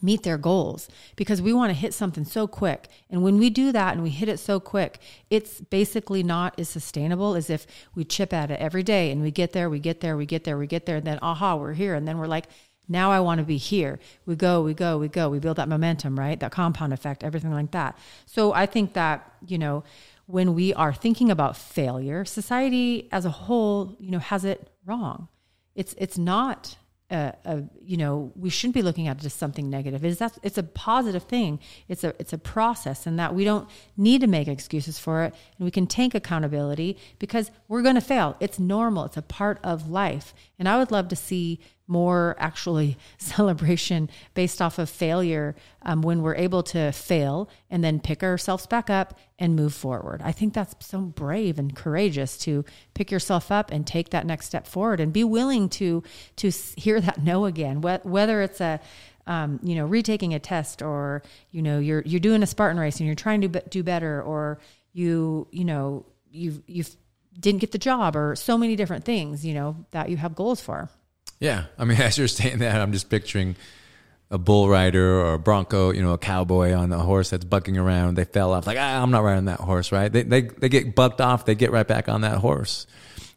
meet 0.00 0.22
their 0.22 0.38
goals 0.38 0.88
because 1.16 1.42
we 1.42 1.52
want 1.52 1.70
to 1.70 1.74
hit 1.74 1.92
something 1.92 2.24
so 2.24 2.46
quick. 2.46 2.88
And 3.10 3.22
when 3.22 3.38
we 3.38 3.50
do 3.50 3.72
that 3.72 3.94
and 3.94 4.02
we 4.02 4.10
hit 4.10 4.28
it 4.28 4.38
so 4.38 4.60
quick, 4.60 5.00
it's 5.30 5.60
basically 5.60 6.22
not 6.22 6.58
as 6.58 6.68
sustainable 6.68 7.34
as 7.34 7.50
if 7.50 7.66
we 7.94 8.04
chip 8.04 8.32
at 8.32 8.50
it 8.50 8.60
every 8.60 8.82
day 8.82 9.10
and 9.10 9.22
we 9.22 9.30
get 9.30 9.52
there, 9.52 9.68
we 9.68 9.80
get 9.80 10.00
there, 10.00 10.16
we 10.16 10.26
get 10.26 10.44
there, 10.44 10.56
we 10.56 10.66
get 10.66 10.86
there, 10.86 10.96
and 10.96 11.06
then 11.06 11.18
aha, 11.20 11.56
we're 11.56 11.74
here. 11.74 11.94
And 11.94 12.06
then 12.06 12.18
we're 12.18 12.26
like, 12.26 12.46
now 12.88 13.10
I 13.10 13.20
want 13.20 13.38
to 13.38 13.44
be 13.44 13.58
here. 13.58 13.98
We 14.24 14.34
go, 14.34 14.62
we 14.62 14.72
go, 14.72 14.96
we 14.96 15.08
go. 15.08 15.28
We 15.28 15.38
build 15.38 15.58
that 15.58 15.68
momentum, 15.68 16.18
right? 16.18 16.40
That 16.40 16.52
compound 16.52 16.92
effect, 16.92 17.22
everything 17.22 17.52
like 17.52 17.72
that. 17.72 17.98
So 18.24 18.54
I 18.54 18.66
think 18.66 18.94
that, 18.94 19.30
you 19.46 19.58
know, 19.58 19.84
when 20.26 20.54
we 20.54 20.72
are 20.74 20.92
thinking 20.92 21.30
about 21.30 21.56
failure, 21.56 22.24
society 22.24 23.08
as 23.12 23.24
a 23.24 23.30
whole, 23.30 23.96
you 23.98 24.10
know, 24.10 24.18
has 24.18 24.44
it 24.44 24.70
wrong. 24.86 25.28
It's 25.74 25.94
it's 25.98 26.18
not 26.18 26.76
a, 27.10 27.34
a, 27.44 27.62
you 27.82 27.96
know 27.96 28.32
we 28.36 28.50
shouldn't 28.50 28.74
be 28.74 28.82
looking 28.82 29.08
at 29.08 29.18
it 29.18 29.24
as 29.24 29.34
something 29.34 29.70
negative. 29.70 30.04
Is 30.04 30.18
that 30.18 30.38
it's 30.42 30.58
a 30.58 30.62
positive 30.62 31.22
thing. 31.22 31.58
It's 31.88 32.04
a 32.04 32.14
it's 32.18 32.32
a 32.32 32.38
process 32.38 33.06
and 33.06 33.18
that 33.18 33.34
we 33.34 33.44
don't 33.44 33.68
need 33.96 34.20
to 34.20 34.26
make 34.26 34.48
excuses 34.48 34.98
for 34.98 35.24
it 35.24 35.34
and 35.58 35.64
we 35.64 35.70
can 35.70 35.86
take 35.86 36.14
accountability 36.14 36.98
because 37.18 37.50
we're 37.66 37.82
going 37.82 37.94
to 37.94 38.00
fail. 38.00 38.36
It's 38.40 38.58
normal. 38.58 39.04
It's 39.04 39.16
a 39.16 39.22
part 39.22 39.58
of 39.62 39.88
life. 39.88 40.34
And 40.58 40.68
i 40.68 40.76
would 40.78 40.90
love 40.90 41.08
to 41.08 41.16
see 41.16 41.60
more 41.88 42.36
actually 42.38 42.96
celebration 43.18 44.08
based 44.34 44.62
off 44.62 44.78
of 44.78 44.88
failure 44.88 45.56
um, 45.82 46.02
when 46.02 46.22
we're 46.22 46.36
able 46.36 46.62
to 46.62 46.92
fail 46.92 47.48
and 47.70 47.82
then 47.82 47.98
pick 47.98 48.22
ourselves 48.22 48.66
back 48.66 48.90
up 48.90 49.18
and 49.38 49.56
move 49.56 49.74
forward. 49.74 50.20
I 50.22 50.32
think 50.32 50.54
that's 50.54 50.74
so 50.86 51.00
brave 51.00 51.58
and 51.58 51.74
courageous 51.74 52.36
to 52.38 52.64
pick 52.94 53.10
yourself 53.10 53.50
up 53.50 53.72
and 53.72 53.86
take 53.86 54.10
that 54.10 54.26
next 54.26 54.46
step 54.46 54.66
forward 54.66 55.00
and 55.00 55.12
be 55.12 55.24
willing 55.24 55.68
to 55.70 56.02
to 56.36 56.50
hear 56.76 57.00
that 57.00 57.22
no 57.24 57.46
again, 57.46 57.80
whether 57.80 58.42
it's 58.42 58.60
a 58.60 58.80
um, 59.26 59.60
you 59.62 59.74
know 59.74 59.84
retaking 59.84 60.34
a 60.34 60.38
test 60.38 60.82
or 60.82 61.22
you 61.50 61.62
know 61.62 61.78
you're 61.78 62.02
you're 62.04 62.20
doing 62.20 62.42
a 62.42 62.46
Spartan 62.46 62.80
race 62.80 62.98
and 62.98 63.06
you're 63.06 63.14
trying 63.14 63.42
to 63.42 63.48
do 63.48 63.82
better 63.82 64.22
or 64.22 64.58
you 64.92 65.46
you 65.50 65.64
know 65.64 66.06
you've 66.30 66.62
you've 66.66 66.96
didn't 67.38 67.60
get 67.60 67.70
the 67.70 67.78
job 67.78 68.16
or 68.16 68.34
so 68.34 68.58
many 68.58 68.74
different 68.74 69.04
things 69.04 69.44
you 69.44 69.54
know 69.54 69.84
that 69.92 70.08
you 70.08 70.16
have 70.16 70.34
goals 70.34 70.60
for. 70.60 70.88
Yeah. 71.40 71.64
I 71.78 71.84
mean, 71.84 72.00
as 72.00 72.18
you're 72.18 72.28
saying 72.28 72.58
that, 72.58 72.80
I'm 72.80 72.92
just 72.92 73.10
picturing 73.10 73.56
a 74.30 74.38
bull 74.38 74.68
rider 74.68 75.20
or 75.20 75.34
a 75.34 75.38
bronco, 75.38 75.90
you 75.90 76.02
know, 76.02 76.12
a 76.12 76.18
cowboy 76.18 76.74
on 76.74 76.92
a 76.92 76.98
horse 76.98 77.30
that's 77.30 77.44
bucking 77.44 77.78
around. 77.78 78.16
They 78.16 78.24
fell 78.24 78.52
off. 78.52 78.66
Like, 78.66 78.78
ah, 78.78 79.02
I'm 79.02 79.10
not 79.10 79.22
riding 79.22 79.46
that 79.46 79.60
horse, 79.60 79.90
right? 79.90 80.12
They, 80.12 80.22
they, 80.22 80.42
they 80.42 80.68
get 80.68 80.94
bucked 80.94 81.20
off. 81.20 81.46
They 81.46 81.54
get 81.54 81.72
right 81.72 81.86
back 81.86 82.08
on 82.08 82.20
that 82.20 82.38
horse. 82.38 82.86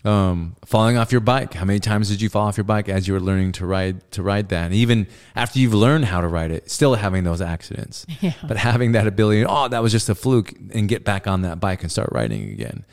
Um, 0.03 0.55
falling 0.65 0.97
off 0.97 1.11
your 1.11 1.21
bike. 1.21 1.53
How 1.53 1.63
many 1.63 1.79
times 1.79 2.09
did 2.09 2.21
you 2.21 2.27
fall 2.27 2.47
off 2.47 2.57
your 2.57 2.63
bike 2.63 2.89
as 2.89 3.07
you 3.07 3.13
were 3.13 3.19
learning 3.19 3.51
to 3.53 3.67
ride 3.67 4.09
to 4.11 4.23
ride 4.23 4.49
that? 4.49 4.65
And 4.65 4.73
even 4.73 5.07
after 5.35 5.59
you've 5.59 5.75
learned 5.75 6.05
how 6.05 6.21
to 6.21 6.27
ride 6.27 6.49
it, 6.49 6.71
still 6.71 6.95
having 6.95 7.23
those 7.23 7.41
accidents. 7.41 8.05
Yeah. 8.19 8.33
But 8.47 8.57
having 8.57 8.91
that 8.91 9.07
ability, 9.07 9.45
oh, 9.45 9.67
that 9.67 9.81
was 9.81 9.91
just 9.91 10.07
a 10.07 10.13
fluke, 10.13 10.53
and 10.73 10.87
get 10.87 11.03
back 11.03 11.25
on 11.25 11.41
that 11.41 11.59
bike 11.59 11.81
and 11.81 11.91
start 11.91 12.09
riding 12.11 12.51
again. 12.51 12.85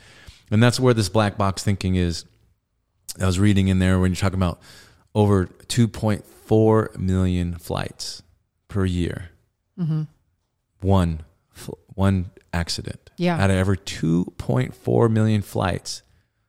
And 0.49 0.61
that's 0.63 0.79
where 0.79 0.93
this 0.93 1.09
black 1.09 1.37
box 1.37 1.63
thinking 1.63 1.95
is. 1.95 2.25
I 3.19 3.25
was 3.25 3.39
reading 3.39 3.67
in 3.67 3.79
there 3.79 3.99
when 3.99 4.11
you're 4.11 4.15
talking 4.15 4.39
about 4.39 4.59
over 5.19 5.47
2.4 5.67 6.97
million 6.97 7.55
flights 7.55 8.21
per 8.67 8.85
year. 8.85 9.29
Mm-hmm. 9.79 10.03
One, 10.81 11.21
fl- 11.51 11.73
one 11.93 12.31
accident. 12.53 13.09
Yeah. 13.17 13.41
Out 13.41 13.49
of 13.49 13.55
every 13.57 13.77
2.4 13.77 15.11
million 15.11 15.41
flights, 15.41 16.03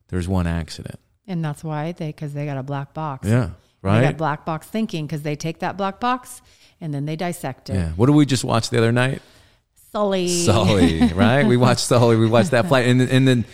there's 0.08 0.28
one 0.28 0.46
accident. 0.46 0.98
And 1.26 1.44
that's 1.44 1.62
why 1.62 1.92
they, 1.92 2.08
because 2.08 2.32
they 2.32 2.46
got 2.46 2.56
a 2.58 2.62
black 2.62 2.94
box. 2.94 3.28
Yeah. 3.28 3.50
They 3.82 3.88
Right. 3.88 4.02
got 4.02 4.16
black 4.18 4.44
box 4.44 4.66
thinking 4.66 5.06
because 5.06 5.22
they 5.22 5.36
take 5.36 5.60
that 5.60 5.76
black 5.78 6.00
box 6.00 6.42
and 6.82 6.92
then 6.92 7.06
they 7.06 7.16
dissect 7.16 7.70
it. 7.70 7.74
yeah. 7.74 7.88
What 7.92 8.06
did 8.06 8.14
we 8.14 8.26
just 8.26 8.44
watch 8.44 8.68
the 8.70 8.76
other 8.78 8.92
night? 8.92 9.22
Sully. 9.92 10.28
Sully, 10.28 11.00
right? 11.14 11.44
We 11.46 11.56
watched 11.56 11.80
Sully. 11.80 12.16
We 12.16 12.26
watched 12.28 12.50
that 12.52 12.68
flight, 12.68 12.86
and 12.86 13.00
and 13.00 13.26
then 13.26 13.44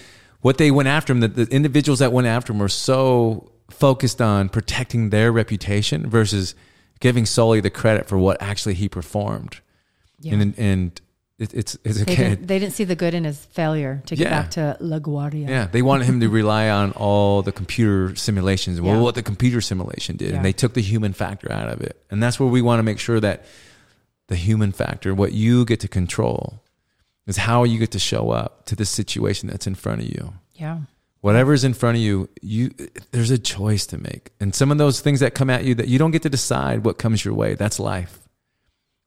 what 0.43 0.59
they 0.59 0.71
went 0.71 0.89
after 0.89 1.13
him. 1.13 1.21
The, 1.21 1.29
the 1.29 1.47
individuals 1.55 2.01
that 2.01 2.13
went 2.13 2.27
after 2.27 2.53
him 2.53 2.59
were 2.59 2.69
so 2.69 3.51
focused 3.71 4.21
on 4.23 4.49
protecting 4.49 5.11
their 5.11 5.33
reputation 5.33 6.09
versus 6.09 6.55
giving 7.01 7.27
Sully 7.27 7.61
the 7.61 7.71
credit 7.71 8.07
for 8.09 8.17
what 8.19 8.41
actually 8.41 8.75
he 8.75 8.89
performed. 8.89 9.61
Yeah. 10.21 10.35
And 10.35 10.59
and 10.59 11.01
it, 11.39 11.53
it's 11.53 11.77
it's 11.85 11.97
They 11.99 12.03
okay. 12.13 12.29
didn't, 12.31 12.47
they 12.47 12.59
didn't 12.59 12.73
see 12.75 12.85
the 12.85 12.97
good 12.97 13.13
in 13.13 13.25
his 13.25 13.45
failure 13.45 14.03
to 14.07 14.17
get 14.17 14.25
Yeah. 14.25 14.31
back 14.43 14.51
to 14.53 14.79
LaGuardia. 14.81 15.47
Yeah, 15.49 15.67
they 15.67 15.83
wanted 15.83 16.07
him 16.07 16.21
to 16.21 16.29
rely 16.41 16.71
on 16.71 16.93
all 16.93 17.43
the 17.43 17.53
computer 17.53 18.17
simulations. 18.17 18.81
Well, 18.81 18.95
Yeah. 18.97 19.01
what 19.03 19.15
the 19.15 19.23
computer 19.23 19.61
simulation 19.61 20.17
did, 20.17 20.35
and 20.35 20.43
they 20.45 20.55
took 20.55 20.73
the 20.73 20.81
human 20.81 21.13
factor 21.13 21.53
out 21.53 21.69
of 21.69 21.83
it. 21.83 22.03
And 22.11 22.23
that's 22.23 22.41
where 22.41 22.49
we 22.49 22.63
want 22.63 22.79
to 22.79 22.83
make 22.83 22.99
sure 22.99 23.21
that 23.21 23.45
the 24.29 24.37
human 24.37 24.73
factor, 24.73 25.15
what 25.15 25.33
you 25.33 25.65
get 25.67 25.81
to 25.81 25.89
control, 25.89 26.63
is 27.27 27.37
how 27.37 27.65
you 27.65 27.79
get 27.79 27.91
to 27.91 27.99
show 27.99 28.31
up 28.31 28.65
to 28.67 28.75
the 28.75 28.87
situation 28.87 29.49
that's 29.51 29.67
in 29.67 29.75
front 29.75 30.01
of 30.01 30.07
you. 30.09 30.33
Yeah. 30.55 30.79
Whatever's 31.27 31.65
in 31.65 31.75
front 31.75 31.97
of 31.97 32.03
you, 32.05 32.29
you 32.41 32.71
there's 33.11 33.33
a 33.33 33.39
choice 33.39 33.85
to 33.87 33.99
make. 33.99 34.31
And 34.39 34.55
some 34.55 34.71
of 34.71 34.79
those 34.79 35.01
things 35.01 35.19
that 35.19 35.35
come 35.35 35.51
at 35.51 35.65
you 35.65 35.75
that 35.75 35.89
you 35.89 35.99
don't 35.99 36.13
get 36.13 36.23
to 36.23 36.31
decide 36.31 36.85
what 36.85 36.99
comes 36.99 37.25
your 37.25 37.35
way. 37.35 37.57
That's 37.57 37.81
life. 37.81 38.21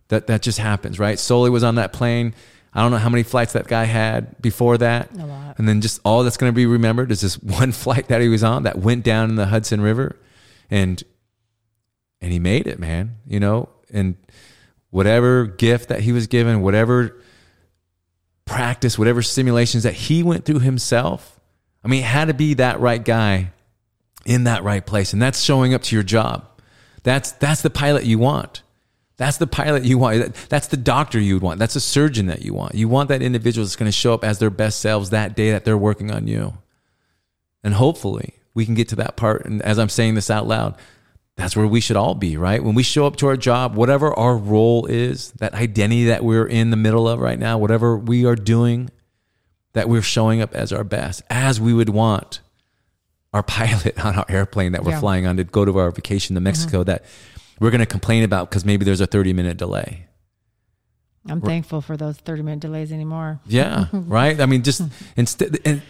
That 0.09 0.27
that 0.27 0.41
just 0.41 0.59
happens, 0.59 0.99
right? 0.99 1.17
Sully 1.17 1.49
was 1.49 1.63
on 1.63 1.75
that 1.75 1.93
plane. 1.93 2.35
I 2.73 2.81
don't 2.81 2.91
know 2.91 2.97
how 2.97 3.07
many 3.07 3.23
flights 3.23 3.53
that 3.53 3.69
guy 3.69 3.85
had 3.85 4.35
before 4.41 4.77
that. 4.79 5.13
A 5.17 5.25
lot. 5.25 5.59
And 5.59 5.65
then 5.65 5.79
just 5.79 6.01
all 6.03 6.25
that's 6.25 6.35
going 6.35 6.51
to 6.51 6.53
be 6.53 6.65
remembered 6.65 7.09
is 7.09 7.21
this 7.21 7.35
one 7.41 7.71
flight 7.71 8.09
that 8.09 8.19
he 8.19 8.27
was 8.27 8.43
on 8.43 8.63
that 8.63 8.77
went 8.77 9.05
down 9.05 9.29
in 9.29 9.37
the 9.37 9.45
Hudson 9.45 9.79
River, 9.79 10.17
and 10.69 11.01
and 12.19 12.33
he 12.33 12.39
made 12.39 12.67
it, 12.67 12.79
man. 12.79 13.15
You 13.27 13.39
know, 13.39 13.69
and 13.93 14.17
whatever 14.89 15.45
gift 15.45 15.87
that 15.87 16.01
he 16.01 16.11
was 16.11 16.27
given, 16.27 16.59
whatever 16.63 17.21
practice, 18.43 18.99
whatever 18.99 19.21
simulations 19.21 19.83
that 19.83 19.93
he 19.93 20.21
went 20.21 20.43
through 20.43 20.59
himself. 20.59 21.38
I 21.83 21.87
mean, 21.87 22.01
it 22.01 22.07
had 22.07 22.27
to 22.27 22.33
be 22.33 22.55
that 22.55 22.79
right 22.79 23.03
guy 23.03 23.51
in 24.25 24.43
that 24.45 24.63
right 24.63 24.85
place, 24.85 25.13
and 25.13 25.21
that's 25.21 25.41
showing 25.41 25.73
up 25.73 25.83
to 25.83 25.95
your 25.95 26.03
job. 26.03 26.45
That's 27.03 27.31
that's 27.33 27.61
the 27.61 27.69
pilot 27.69 28.05
you 28.05 28.19
want. 28.19 28.63
That's 29.17 29.37
the 29.37 29.47
pilot 29.47 29.83
you 29.83 29.97
want. 29.97 30.33
That's 30.47 30.67
the 30.67 30.77
doctor 30.77 31.19
you 31.19 31.39
want. 31.39 31.59
That's 31.59 31.75
a 31.75 31.81
surgeon 31.81 32.27
that 32.27 32.41
you 32.41 32.53
want. 32.53 32.75
You 32.75 32.87
want 32.87 33.09
that 33.09 33.21
individual 33.21 33.65
that's 33.65 33.75
going 33.75 33.91
to 33.91 33.97
show 33.97 34.13
up 34.13 34.23
as 34.23 34.39
their 34.39 34.49
best 34.49 34.79
selves 34.79 35.09
that 35.09 35.35
day 35.35 35.51
that 35.51 35.65
they're 35.65 35.77
working 35.77 36.09
on 36.09 36.25
you. 36.25 36.53
And 37.61 37.73
hopefully 37.73 38.35
we 38.53 38.65
can 38.65 38.75
get 38.75 38.87
to 38.89 38.95
that 38.97 39.17
part. 39.17 39.45
And 39.45 39.61
as 39.61 39.77
I'm 39.77 39.89
saying 39.89 40.15
this 40.15 40.29
out 40.29 40.47
loud, 40.47 40.75
that's 41.35 41.55
where 41.55 41.67
we 41.67 41.81
should 41.81 41.97
all 41.97 42.15
be, 42.15 42.37
right? 42.37 42.63
When 42.63 42.75
we 42.75 42.83
show 42.83 43.05
up 43.05 43.17
to 43.17 43.27
our 43.27 43.35
job, 43.35 43.75
whatever 43.75 44.13
our 44.13 44.37
role 44.37 44.85
is, 44.85 45.31
that 45.33 45.53
identity 45.53 46.05
that 46.05 46.23
we're 46.23 46.47
in 46.47 46.69
the 46.69 46.77
middle 46.77 47.07
of 47.07 47.19
right 47.19 47.39
now, 47.39 47.57
whatever 47.57 47.97
we 47.97 48.25
are 48.25 48.35
doing, 48.35 48.89
that 49.73 49.87
we're 49.89 50.01
showing 50.01 50.41
up 50.41 50.53
as 50.55 50.73
our 50.73 50.83
best, 50.83 51.21
as 51.29 51.59
we 51.61 51.73
would 51.73 51.89
want 51.89 52.41
our 53.33 53.43
pilot 53.57 54.03
on 54.03 54.15
our 54.15 54.25
airplane 54.29 54.71
that 54.71 54.83
we're 54.83 54.91
Yeah. 54.91 54.99
flying 54.99 55.27
on 55.27 55.37
to 55.37 55.43
go 55.43 55.65
to 55.65 55.77
our 55.77 55.91
vacation 55.91 56.35
to 56.35 56.41
Mexico 56.41 56.77
uh-huh. 56.79 56.83
that 56.85 57.05
we're 57.59 57.71
going 57.71 57.79
to 57.79 57.85
complain 57.85 58.23
about 58.23 58.49
because 58.49 58.65
maybe 58.65 58.85
there's 58.85 59.01
a 59.01 59.07
30 59.07 59.33
minute 59.33 59.57
delay. 59.57 60.05
I'm 61.27 61.41
thankful 61.41 61.81
for 61.81 61.97
those 61.97 62.17
30 62.17 62.43
minute 62.43 62.59
delays 62.61 62.91
anymore. 62.91 63.39
Yeah, 63.45 63.85
right. 63.93 64.39
I 64.39 64.45
mean, 64.45 64.63
just 64.63 64.81
instead, 65.15 65.59
and 65.65 65.81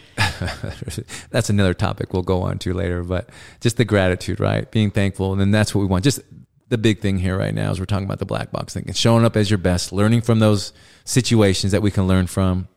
that's 1.30 1.48
another 1.48 1.72
topic 1.72 2.12
we'll 2.12 2.22
go 2.22 2.42
on 2.42 2.58
to 2.58 2.74
later. 2.74 3.02
But 3.02 3.30
just 3.60 3.76
the 3.76 3.84
gratitude, 3.84 4.40
right? 4.40 4.70
Being 4.70 4.90
thankful, 4.90 5.32
and 5.32 5.40
then 5.40 5.50
that's 5.50 5.74
what 5.74 5.80
we 5.80 5.86
want. 5.86 6.04
Just 6.04 6.20
the 6.68 6.78
big 6.78 7.00
thing 7.00 7.18
here 7.18 7.38
right 7.38 7.54
now 7.54 7.70
is 7.70 7.78
we're 7.78 7.86
talking 7.86 8.04
about 8.04 8.18
the 8.18 8.26
black 8.26 8.50
box 8.50 8.74
thing. 8.74 8.84
It's 8.86 8.98
showing 8.98 9.24
up 9.24 9.36
as 9.36 9.50
your 9.50 9.58
best, 9.58 9.92
learning 9.92 10.22
from 10.22 10.40
those 10.40 10.72
situations 11.04 11.72
that 11.72 11.80
we 11.82 11.90
can 11.90 12.06
learn 12.06 12.26
from, 12.26 12.68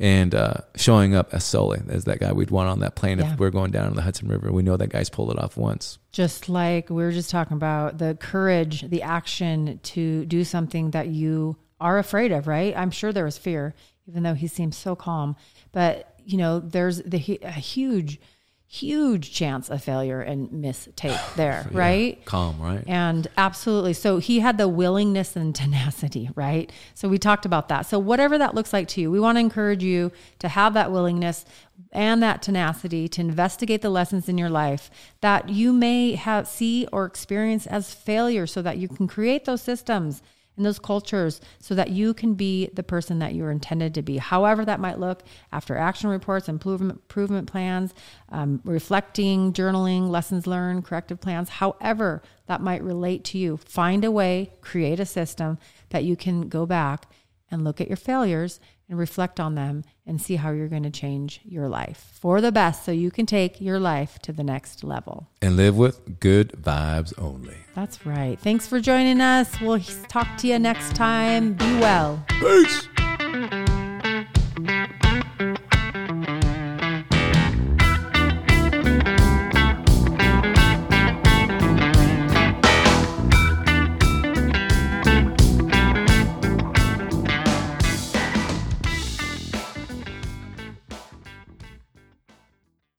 and 0.00 0.34
uh, 0.34 0.54
showing 0.76 1.14
up 1.14 1.32
as 1.32 1.44
Sully, 1.44 1.80
as 1.88 2.04
that 2.04 2.18
guy 2.20 2.32
we'd 2.32 2.50
want 2.50 2.68
on 2.68 2.80
that 2.80 2.96
plane 2.96 3.18
Yeah. 3.18 3.32
if 3.32 3.38
we're 3.38 3.50
going 3.50 3.70
down 3.70 3.94
the 3.94 4.02
Hudson 4.02 4.28
River. 4.28 4.50
We 4.52 4.62
know 4.62 4.76
that 4.76 4.88
guy's 4.90 5.08
pulled 5.10 5.30
it 5.30 5.38
off 5.38 5.56
once. 5.56 5.98
Just 6.12 6.48
like 6.48 6.90
we 6.90 6.96
were 6.96 7.12
just 7.12 7.30
talking 7.30 7.56
about 7.56 7.98
the 7.98 8.16
courage, 8.20 8.88
the 8.88 9.02
action 9.02 9.78
to 9.84 10.24
do 10.26 10.44
something 10.44 10.90
that 10.90 11.08
you 11.08 11.56
are 11.80 11.98
afraid 11.98 12.32
of, 12.32 12.46
right? 12.46 12.76
I'm 12.76 12.90
sure 12.90 13.12
there 13.12 13.24
was 13.24 13.38
fear, 13.38 13.74
even 14.08 14.22
though 14.22 14.34
he 14.34 14.46
seems 14.48 14.76
so 14.76 14.94
calm. 14.96 15.36
But, 15.72 16.14
you 16.24 16.38
know, 16.38 16.60
there's 16.60 17.02
the 17.02 17.38
a 17.42 17.50
huge, 17.50 18.20
huge 18.66 19.32
chance 19.32 19.70
of 19.70 19.82
failure 19.82 20.20
and 20.20 20.50
mistake 20.52 21.18
there, 21.36 21.68
right? 21.72 22.24
Calm, 22.24 22.60
right? 22.60 22.82
And 22.86 23.26
absolutely. 23.36 23.92
So 23.92 24.18
he 24.18 24.40
had 24.40 24.58
the 24.58 24.68
willingness 24.68 25.36
and 25.36 25.54
tenacity, 25.64 26.30
right? 26.34 26.72
So 26.94 27.08
we 27.08 27.18
talked 27.18 27.46
about 27.46 27.68
that. 27.68 27.82
So 27.82 27.98
whatever 27.98 28.38
that 28.38 28.54
looks 28.54 28.72
like 28.72 28.88
to 28.88 29.00
you, 29.00 29.10
we 29.10 29.20
want 29.20 29.36
to 29.36 29.40
encourage 29.40 29.82
you 29.82 30.12
to 30.40 30.48
have 30.48 30.74
that 30.74 30.90
willingness 30.90 31.44
and 31.92 32.22
that 32.22 32.42
tenacity 32.42 33.08
to 33.08 33.20
investigate 33.20 33.82
the 33.82 33.90
lessons 33.90 34.28
in 34.28 34.38
your 34.38 34.50
life 34.50 34.90
that 35.20 35.48
you 35.48 35.72
may 35.72 36.14
have 36.14 36.46
see 36.48 36.86
or 36.92 37.04
experience 37.04 37.66
as 37.66 37.94
failure 37.94 38.46
so 38.46 38.62
that 38.62 38.78
you 38.78 38.88
can 38.88 39.06
create 39.06 39.44
those 39.44 39.62
systems 39.62 40.22
and 40.56 40.64
those 40.64 40.78
cultures 40.78 41.40
so 41.58 41.74
that 41.74 41.90
you 41.90 42.14
can 42.14 42.34
be 42.34 42.68
the 42.72 42.82
person 42.82 43.18
that 43.18 43.34
you're 43.34 43.50
intended 43.50 43.94
to 43.94 44.02
be, 44.02 44.18
however 44.18 44.64
that 44.64 44.80
might 44.80 44.98
look 44.98 45.22
after 45.52 45.76
action 45.76 46.10
reports, 46.10 46.48
improvement, 46.48 47.00
improvement 47.02 47.50
plans, 47.50 47.94
um, 48.30 48.60
reflecting, 48.64 49.52
journaling, 49.52 50.08
lessons 50.08 50.46
learned, 50.46 50.84
corrective 50.84 51.20
plans, 51.20 51.48
however 51.48 52.22
that 52.46 52.60
might 52.60 52.82
relate 52.82 53.24
to 53.24 53.38
you. 53.38 53.56
Find 53.56 54.04
a 54.04 54.10
way, 54.10 54.52
create 54.60 55.00
a 55.00 55.06
system 55.06 55.58
that 55.90 56.04
you 56.04 56.16
can 56.16 56.48
go 56.48 56.66
back 56.66 57.06
and 57.50 57.64
look 57.64 57.80
at 57.80 57.88
your 57.88 57.96
failures 57.96 58.60
and 58.88 58.98
reflect 58.98 59.40
on 59.40 59.54
them 59.54 59.84
and 60.06 60.20
see 60.20 60.36
how 60.36 60.50
you're 60.50 60.68
going 60.68 60.82
to 60.82 60.90
change 60.90 61.40
your 61.44 61.68
life 61.68 62.12
for 62.20 62.40
the 62.40 62.52
best 62.52 62.84
so 62.84 62.92
you 62.92 63.10
can 63.10 63.26
take 63.26 63.60
your 63.60 63.78
life 63.78 64.18
to 64.20 64.32
the 64.32 64.44
next 64.44 64.84
level. 64.84 65.28
And 65.40 65.56
live 65.56 65.76
with 65.76 66.20
good 66.20 66.50
vibes 66.52 67.12
only. 67.18 67.56
That's 67.74 68.04
right. 68.04 68.38
Thanks 68.38 68.66
for 68.66 68.80
joining 68.80 69.20
us. 69.20 69.60
We'll 69.60 69.80
talk 70.08 70.36
to 70.38 70.46
you 70.46 70.58
next 70.58 70.94
time. 70.94 71.54
Be 71.54 71.80
well. 71.80 72.24
Peace. 72.28 72.88